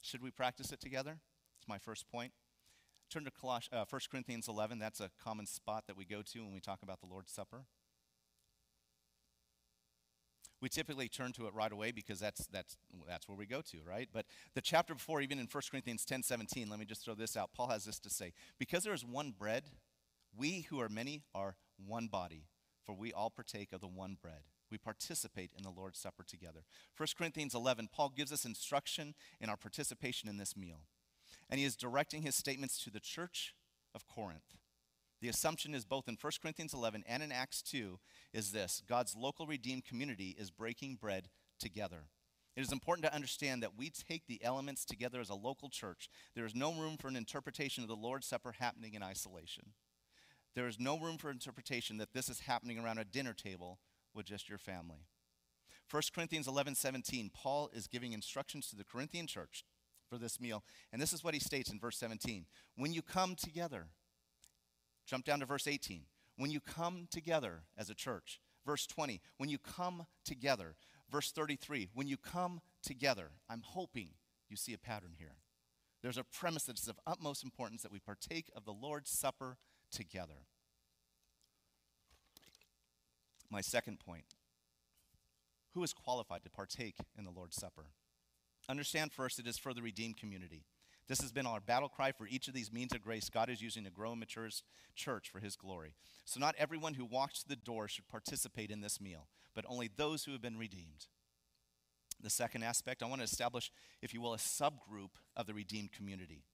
[0.00, 1.20] Should we practice it together?
[1.58, 2.32] It's my first point.
[3.12, 4.78] Turn to Coloss- uh, 1 Corinthians 11.
[4.78, 7.66] That's a common spot that we go to when we talk about the Lord's Supper.
[10.62, 13.78] We typically turn to it right away because that's, that's, that's where we go to,
[13.86, 14.08] right?
[14.10, 17.36] But the chapter before, even in 1 Corinthians 10 17, let me just throw this
[17.36, 17.50] out.
[17.54, 19.64] Paul has this to say Because there is one bread,
[20.34, 22.46] we who are many are one body,
[22.82, 24.44] for we all partake of the one bread.
[24.70, 26.64] We participate in the Lord's Supper together.
[26.96, 30.86] 1 Corinthians 11, Paul gives us instruction in our participation in this meal.
[31.52, 33.54] And he is directing his statements to the church
[33.94, 34.56] of Corinth.
[35.20, 37.98] The assumption is both in 1 Corinthians 11 and in Acts 2
[38.32, 41.28] is this God's local redeemed community is breaking bread
[41.60, 42.06] together.
[42.56, 46.08] It is important to understand that we take the elements together as a local church.
[46.34, 49.74] There is no room for an interpretation of the Lord's Supper happening in isolation.
[50.54, 53.78] There is no room for interpretation that this is happening around a dinner table
[54.14, 55.04] with just your family.
[55.90, 59.66] 1 Corinthians 11 17, Paul is giving instructions to the Corinthian church
[60.12, 60.62] for this meal.
[60.92, 62.44] And this is what he states in verse 17
[62.76, 63.86] When you come together,
[65.06, 66.02] Jump down to verse 18.
[66.36, 68.40] When you come together as a church.
[68.64, 69.20] Verse 20.
[69.36, 70.76] When you come together.
[71.10, 71.88] Verse 33.
[71.94, 73.30] When you come together.
[73.50, 74.10] I'm hoping
[74.48, 75.36] you see a pattern here.
[76.02, 79.56] There's a premise that is of utmost importance that we partake of the Lord's Supper
[79.90, 80.46] together.
[83.50, 84.24] My second point
[85.74, 87.86] who is qualified to partake in the Lord's Supper?
[88.68, 90.64] Understand first, it is for the redeemed community.
[91.08, 93.60] This has been our battle cry for each of these means of grace God is
[93.60, 94.62] using to grow and mature his
[94.94, 95.94] church for his glory.
[96.24, 100.24] So, not everyone who walks the door should participate in this meal, but only those
[100.24, 101.06] who have been redeemed.
[102.22, 105.92] The second aspect, I want to establish, if you will, a subgroup of the redeemed
[105.92, 106.44] community.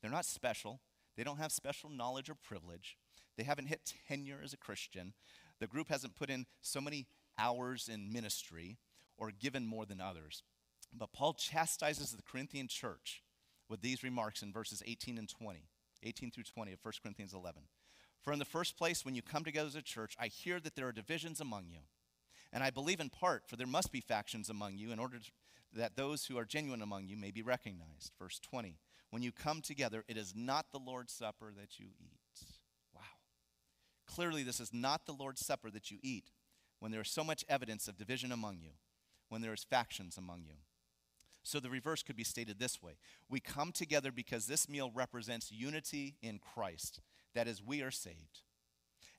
[0.00, 0.80] They're not special,
[1.16, 2.96] they don't have special knowledge or privilege,
[3.36, 5.14] they haven't hit tenure as a Christian.
[5.58, 7.06] The group hasn't put in so many
[7.38, 8.78] hours in ministry
[9.18, 10.42] or given more than others.
[10.92, 13.22] But Paul chastises the Corinthian church
[13.68, 15.60] with these remarks in verses 18 and 20,
[16.02, 17.62] 18 through 20 of 1 Corinthians 11.
[18.22, 20.74] For in the first place, when you come together as a church, I hear that
[20.74, 21.78] there are divisions among you.
[22.52, 25.30] And I believe in part, for there must be factions among you in order to,
[25.72, 28.12] that those who are genuine among you may be recognized.
[28.18, 28.76] Verse 20.
[29.10, 32.44] When you come together, it is not the Lord's Supper that you eat.
[32.94, 33.02] Wow.
[34.06, 36.30] Clearly, this is not the Lord's Supper that you eat
[36.80, 38.70] when there is so much evidence of division among you,
[39.28, 40.56] when there is factions among you.
[41.50, 42.92] So the reverse could be stated this way
[43.28, 47.00] We come together because this meal represents unity in Christ.
[47.34, 48.42] That is, we are saved.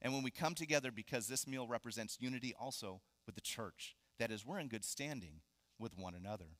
[0.01, 3.97] And when we come together because this meal represents unity also with the church.
[4.17, 5.41] That is, we're in good standing
[5.77, 6.55] with one another.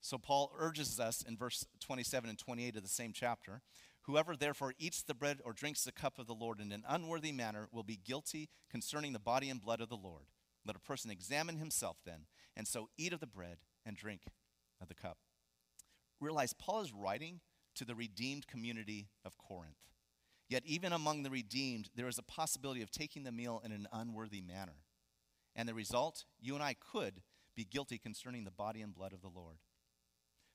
[0.00, 3.62] So Paul urges us in verse 27 and 28 of the same chapter
[4.02, 7.32] Whoever therefore eats the bread or drinks the cup of the Lord in an unworthy
[7.32, 10.26] manner will be guilty concerning the body and blood of the Lord.
[10.64, 12.26] Let a person examine himself then,
[12.56, 14.22] and so eat of the bread and drink
[14.80, 15.18] of the cup.
[16.20, 17.40] Realize Paul is writing
[17.74, 19.76] to the redeemed community of Corinth.
[20.48, 23.88] Yet, even among the redeemed, there is a possibility of taking the meal in an
[23.92, 24.84] unworthy manner.
[25.54, 27.22] And the result, you and I could
[27.56, 29.56] be guilty concerning the body and blood of the Lord.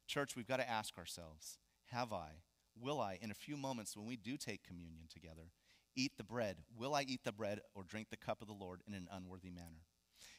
[0.08, 1.58] Church, we've got to ask ourselves
[1.88, 2.44] have I,
[2.80, 5.52] will I, in a few moments when we do take communion together,
[5.96, 6.58] eat the bread?
[6.78, 9.50] Will I eat the bread or drink the cup of the Lord in an unworthy
[9.50, 9.84] manner?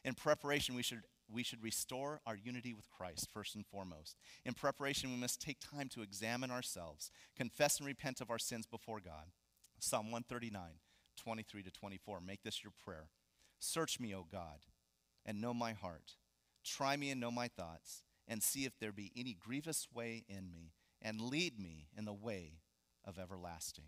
[0.05, 4.17] In preparation, we should, we should restore our unity with Christ, first and foremost.
[4.45, 8.67] In preparation, we must take time to examine ourselves, confess and repent of our sins
[8.67, 9.31] before God.
[9.79, 10.63] Psalm 139,
[11.17, 12.21] 23 to 24.
[12.21, 13.09] Make this your prayer.
[13.59, 14.67] Search me, O God,
[15.25, 16.13] and know my heart.
[16.65, 20.51] Try me and know my thoughts, and see if there be any grievous way in
[20.51, 22.61] me, and lead me in the way
[23.05, 23.87] of everlasting.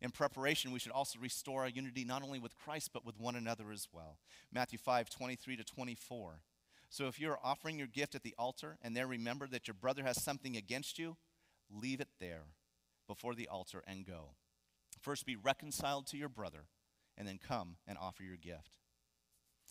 [0.00, 3.34] In preparation, we should also restore our unity not only with Christ, but with one
[3.34, 4.18] another as well.
[4.52, 6.40] Matthew 5 23 to 24.
[6.90, 10.04] So if you're offering your gift at the altar and there remember that your brother
[10.04, 11.16] has something against you,
[11.70, 12.44] leave it there
[13.06, 14.30] before the altar and go.
[15.00, 16.66] First be reconciled to your brother,
[17.16, 18.78] and then come and offer your gift.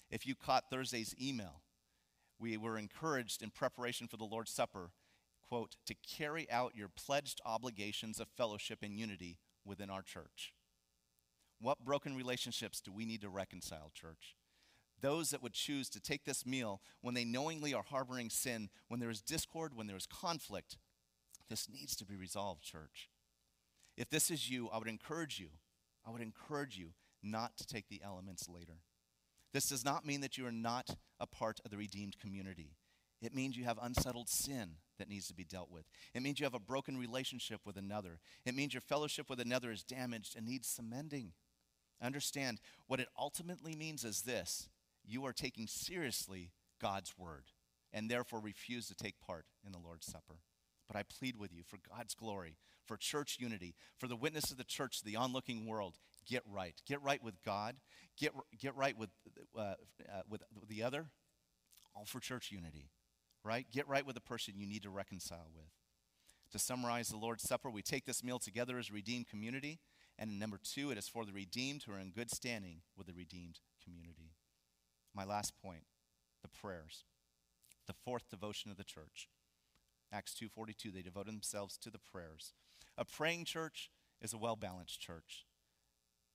[0.10, 1.62] If you caught Thursday's email,
[2.40, 4.92] we were encouraged in preparation for the Lord's Supper,
[5.48, 9.38] quote, to carry out your pledged obligations of fellowship and unity
[9.68, 10.54] within our church.
[11.60, 14.36] What broken relationships do we need to reconcile, church?
[15.02, 19.00] Those that would choose to take this meal when they knowingly are harboring sin, when
[19.00, 20.78] there is discord, when there is conflict,
[21.50, 23.10] this needs to be resolved, church.
[23.96, 25.50] If this is you, I would encourage you,
[26.06, 26.92] I would encourage you
[27.24, 28.82] not to take the elements later.
[29.54, 32.76] This does not mean that you are not a part of the redeemed community.
[33.22, 35.86] It means you have unsettled sin that needs to be dealt with.
[36.14, 38.20] It means you have a broken relationship with another.
[38.46, 41.32] It means your fellowship with another is damaged and needs cementing.
[42.02, 44.70] Understand what it ultimately means is this
[45.04, 47.46] you are taking seriously God's word
[47.92, 50.42] and therefore refuse to take part in the Lord's Supper.
[50.88, 54.58] But I plead with you for God's glory, for church unity, for the witness of
[54.58, 55.96] the church the onlooking world.
[56.26, 56.76] Get right.
[56.86, 57.78] Get right with God.
[58.18, 59.10] Get, get right with,
[59.58, 59.76] uh, uh,
[60.30, 61.08] with the other.
[61.96, 62.90] All for church unity
[63.44, 63.66] right?
[63.72, 65.72] Get right with the person you need to reconcile with.
[66.52, 69.80] To summarize the Lord's Supper, we take this meal together as a redeemed community.
[70.18, 73.14] And number two, it is for the redeemed who are in good standing with the
[73.14, 74.32] redeemed community.
[75.14, 75.84] My last point,
[76.42, 77.04] the prayers.
[77.86, 79.30] The fourth devotion of the church.
[80.12, 82.54] Acts 2:42 they devoted themselves to the prayers.
[82.98, 85.46] A praying church is a well-balanced church.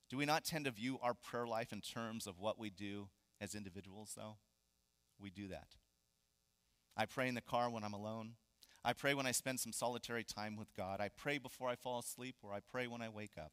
[0.09, 3.09] Do we not tend to view our prayer life in terms of what we do
[3.41, 4.37] as individuals though?
[5.19, 5.77] We do that.
[6.97, 8.33] I pray in the car when I'm alone.
[8.85, 11.01] I pray when I spend some solitary time with God.
[11.01, 13.53] I pray before I fall asleep or I pray when I wake up.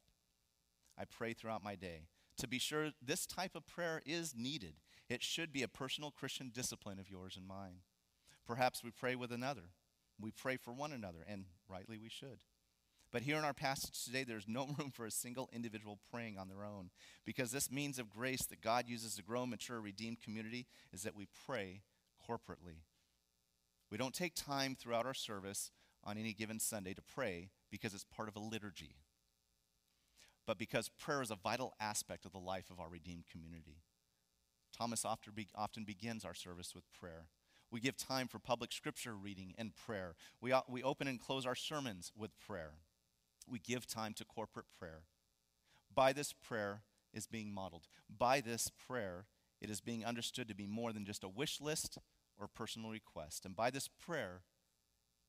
[0.98, 2.08] I pray throughout my day.
[2.38, 4.74] To be sure, this type of prayer is needed.
[5.08, 7.82] It should be a personal Christian discipline of yours and mine.
[8.46, 9.70] Perhaps we pray with another.
[10.20, 12.42] We pray for one another, and rightly we should.
[13.12, 16.48] But here in our passage today, there's no room for a single individual praying on
[16.48, 16.90] their own
[17.24, 21.16] because this means of grace that God uses to grow mature, redeemed community is that
[21.16, 21.82] we pray
[22.28, 22.82] corporately.
[23.90, 25.70] We don't take time throughout our service
[26.04, 28.96] on any given Sunday to pray because it's part of a liturgy,
[30.46, 33.82] but because prayer is a vital aspect of the life of our redeemed community.
[34.76, 37.26] Thomas often, be, often begins our service with prayer.
[37.70, 40.14] We give time for public scripture reading and prayer.
[40.40, 42.72] We, uh, we open and close our sermons with prayer.
[43.48, 45.02] We give time to corporate prayer.
[45.92, 46.82] By this prayer
[47.12, 47.88] is being modeled.
[48.08, 49.26] By this prayer,
[49.60, 51.98] it is being understood to be more than just a wish list
[52.40, 53.44] or personal request.
[53.44, 54.42] And by this prayer,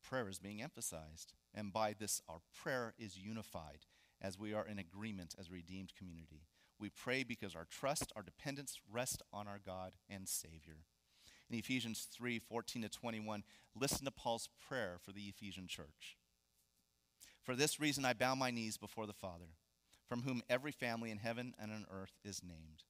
[0.01, 1.33] prayer is being emphasized.
[1.53, 3.85] And by this, our prayer is unified
[4.21, 6.43] as we are in agreement as a redeemed community.
[6.79, 10.85] We pray because our trust, our dependence rest on our God and Savior.
[11.49, 13.43] In Ephesians 3 14 to 21,
[13.75, 16.17] listen to Paul's prayer for the Ephesian church.
[17.43, 19.57] For this reason, I bow my knees before the Father,
[20.07, 22.83] from whom every family in heaven and on earth is named,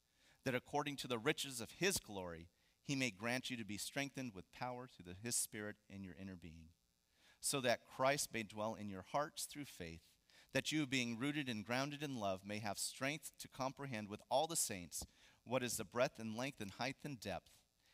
[0.45, 2.47] that according to the riches of his glory,
[2.91, 6.13] he may grant you to be strengthened with power through the, his Spirit in your
[6.21, 6.71] inner being,
[7.39, 10.01] so that Christ may dwell in your hearts through faith,
[10.53, 14.45] that you, being rooted and grounded in love, may have strength to comprehend with all
[14.45, 15.05] the saints
[15.45, 17.51] what is the breadth and length and height and depth,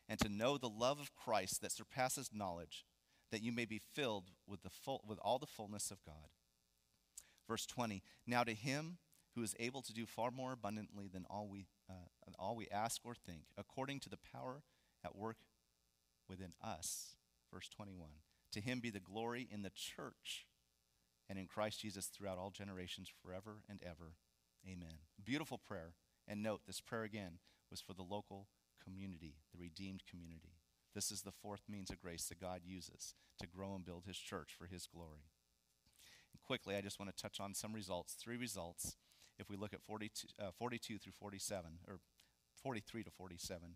[0.09, 2.83] and to know the love of Christ that surpasses knowledge,
[3.31, 6.31] that you may be filled with, the full, with all the fullness of God.
[7.47, 8.97] Verse 20 Now to him
[9.35, 13.01] who is able to do far more abundantly than all we, uh, all we ask
[13.05, 14.63] or think, according to the power
[15.07, 15.37] at work
[16.29, 17.15] within us.
[17.53, 18.09] Verse 21
[18.51, 20.45] To him be the glory in the church
[21.29, 24.13] and in Christ Jesus throughout all generations, forever and ever.
[24.65, 24.99] Amen.
[25.23, 25.93] Beautiful prayer.
[26.27, 27.39] And note, this prayer again
[27.71, 28.47] was for the local
[28.83, 30.57] community, the redeemed community.
[30.93, 34.17] This is the fourth means of grace that God uses to grow and build his
[34.17, 35.29] church for his glory.
[36.33, 38.95] And quickly, I just want to touch on some results, three results,
[39.37, 41.99] if we look at 42, uh, 42 through 47, or
[42.63, 43.75] 43 to 47.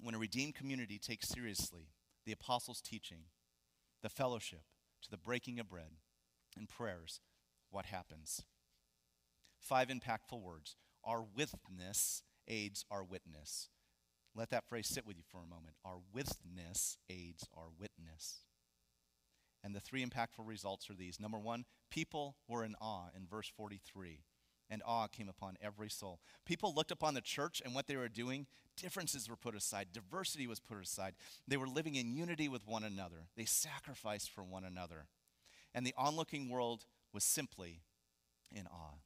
[0.00, 1.88] When a redeemed community takes seriously
[2.24, 3.24] the apostles' teaching,
[4.02, 4.62] the fellowship,
[5.02, 5.96] to the breaking of bread
[6.56, 7.20] and prayers,
[7.70, 8.42] what happens?
[9.58, 10.76] Five impactful words.
[11.04, 13.68] Our witness aids our witness.
[14.34, 15.74] Let that phrase sit with you for a moment.
[15.84, 18.42] Our witness aids our witness.
[19.64, 21.18] And the three impactful results are these.
[21.18, 24.20] Number one, people were in awe in verse 43
[24.70, 26.20] and awe came upon every soul.
[26.44, 28.46] People looked upon the church and what they were doing.
[28.76, 31.14] Differences were put aside, diversity was put aside.
[31.46, 35.06] They were living in unity with one another, they sacrificed for one another.
[35.74, 37.82] And the onlooking world was simply
[38.54, 38.98] in awe.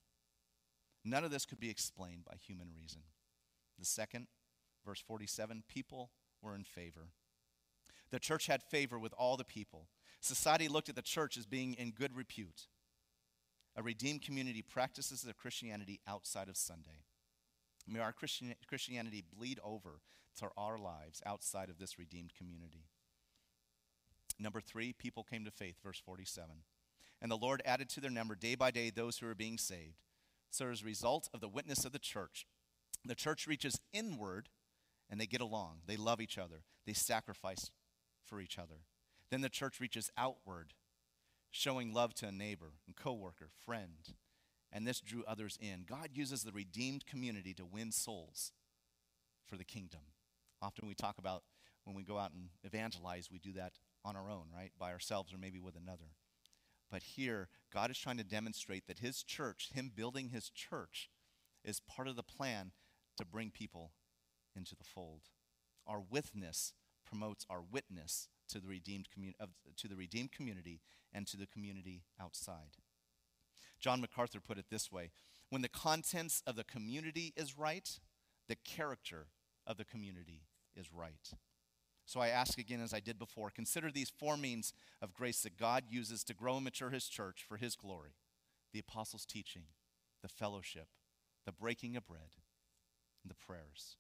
[1.05, 3.03] None of this could be explained by human reason.
[3.79, 4.29] The second,
[4.87, 6.11] verse 47, people
[6.41, 7.09] were in favor.
[8.11, 9.89] The church had favor with all the people.
[10.21, 12.69] Society looked at the church as being in good repute.
[13.77, 17.05] A redeemed community practices their Christianity outside of Sunday.
[17.87, 20.01] May our Christian, Christianity bleed over
[20.39, 22.87] to our lives outside of this redeemed community.
[24.39, 26.51] Number three, people came to faith, verse 47.
[27.21, 30.03] And the Lord added to their number day by day those who were being saved.
[30.51, 32.47] So, as a result of the witness of the church,
[33.05, 34.49] the church reaches inward
[35.09, 35.79] and they get along.
[35.87, 37.71] They love each other, they sacrifice
[38.25, 38.85] for each other.
[39.31, 40.75] Then the church reaches outward
[41.53, 44.15] showing love to a neighbor and coworker, friend,
[44.73, 45.85] and this drew others in.
[45.87, 48.53] God uses the redeemed community to win souls
[49.47, 50.01] for the kingdom.
[50.61, 51.43] Often we talk about
[51.85, 53.75] when we go out and evangelize, we do that
[54.05, 54.73] on our own, right?
[54.79, 56.17] By ourselves or maybe with another.
[56.91, 61.11] But here, God is trying to demonstrate that His church, Him building His church,
[61.65, 62.73] is part of the plan
[63.19, 63.93] to bring people
[64.57, 65.23] into the fold.
[65.87, 66.73] Our witness
[67.13, 70.81] promotes our witness to the redeemed, commun- of, to the redeemed community
[71.13, 72.79] and to the community outside.
[73.79, 75.11] John MacArthur put it this way
[75.51, 77.89] When the contents of the community is right,
[78.49, 79.27] the character
[79.67, 81.31] of the community is right.
[82.07, 85.59] So I ask again, as I did before, consider these four means of grace that
[85.59, 88.13] God uses to grow and mature his church for his glory
[88.73, 89.65] the apostles' teaching,
[90.23, 90.89] the fellowship,
[91.45, 92.37] the breaking of bread,
[93.23, 93.97] and the prayers.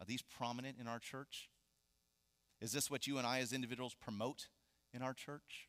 [0.00, 1.50] Are these prominent in our church?
[2.64, 4.46] Is this what you and I as individuals promote
[4.94, 5.68] in our church?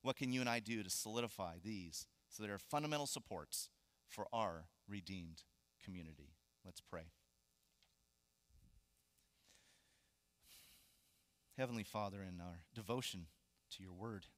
[0.00, 3.68] What can you and I do to solidify these so they are fundamental supports
[4.08, 5.42] for our redeemed
[5.84, 6.30] community?
[6.64, 7.02] Let's pray.
[11.58, 13.26] Heavenly Father, in our devotion
[13.76, 14.28] to your word,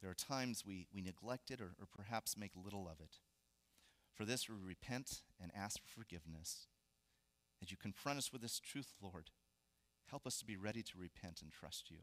[0.00, 3.16] there are times we, we neglect it or, or perhaps make little of it.
[4.14, 6.68] For this, we repent and ask for forgiveness.
[7.62, 9.28] As you confront us with this truth, Lord,
[10.10, 11.98] help us to be ready to repent and trust you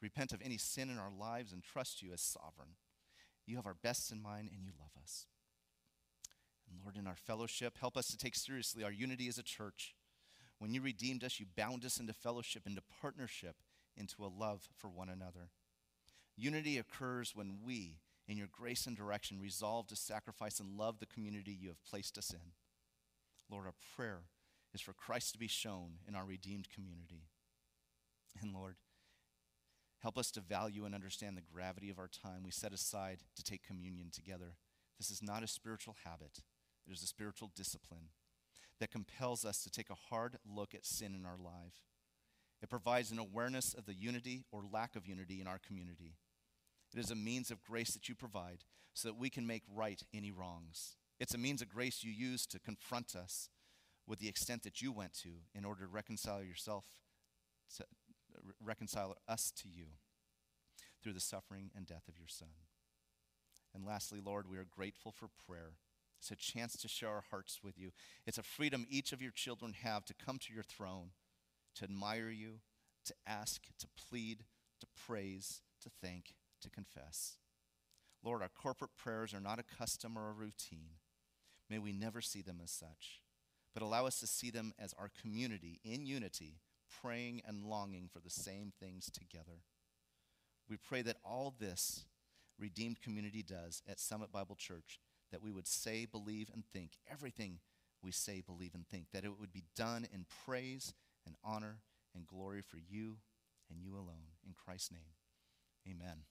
[0.00, 2.76] repent of any sin in our lives, and trust you as sovereign.
[3.46, 5.26] You have our best in mind, and you love us.
[6.68, 9.94] And Lord, in our fellowship, help us to take seriously our unity as a church.
[10.58, 13.56] When you redeemed us, you bound us into fellowship, into partnership,
[13.96, 15.50] into a love for one another.
[16.36, 21.06] Unity occurs when we, in your grace and direction, resolve to sacrifice and love the
[21.06, 22.52] community you have placed us in.
[23.48, 24.22] Lord, our prayer
[24.74, 27.28] is for Christ to be shown in our redeemed community.
[28.42, 28.76] And Lord,
[30.06, 33.42] Help us to value and understand the gravity of our time we set aside to
[33.42, 34.56] take communion together.
[34.98, 36.42] This is not a spiritual habit,
[36.86, 38.10] it is a spiritual discipline
[38.78, 41.74] that compels us to take a hard look at sin in our life.
[42.62, 46.14] It provides an awareness of the unity or lack of unity in our community.
[46.94, 48.64] It is a means of grace that you provide
[48.94, 50.96] so that we can make right any wrongs.
[51.18, 53.48] It's a means of grace you use to confront us
[54.06, 56.84] with the extent that you went to in order to reconcile yourself,
[57.76, 57.84] to
[58.62, 59.86] reconcile us to you
[61.02, 62.48] through the suffering and death of your Son.
[63.74, 65.72] And lastly, Lord, we are grateful for prayer.
[66.18, 67.90] It's a chance to share our hearts with you.
[68.26, 71.10] It's a freedom each of your children have to come to your throne,
[71.76, 72.60] to admire you,
[73.04, 74.44] to ask, to plead,
[74.80, 77.36] to praise, to thank, to confess.
[78.24, 80.96] Lord, our corporate prayers are not a custom or a routine.
[81.68, 83.20] May we never see them as such,
[83.74, 86.60] but allow us to see them as our community in unity,
[87.02, 89.62] praying and longing for the same things together.
[90.68, 92.04] We pray that all this
[92.58, 94.98] redeemed community does at Summit Bible Church,
[95.30, 97.58] that we would say, believe, and think everything
[98.02, 101.78] we say, believe, and think, that it would be done in praise and honor
[102.14, 103.16] and glory for you
[103.70, 104.32] and you alone.
[104.46, 105.14] In Christ's name,
[105.88, 106.22] amen.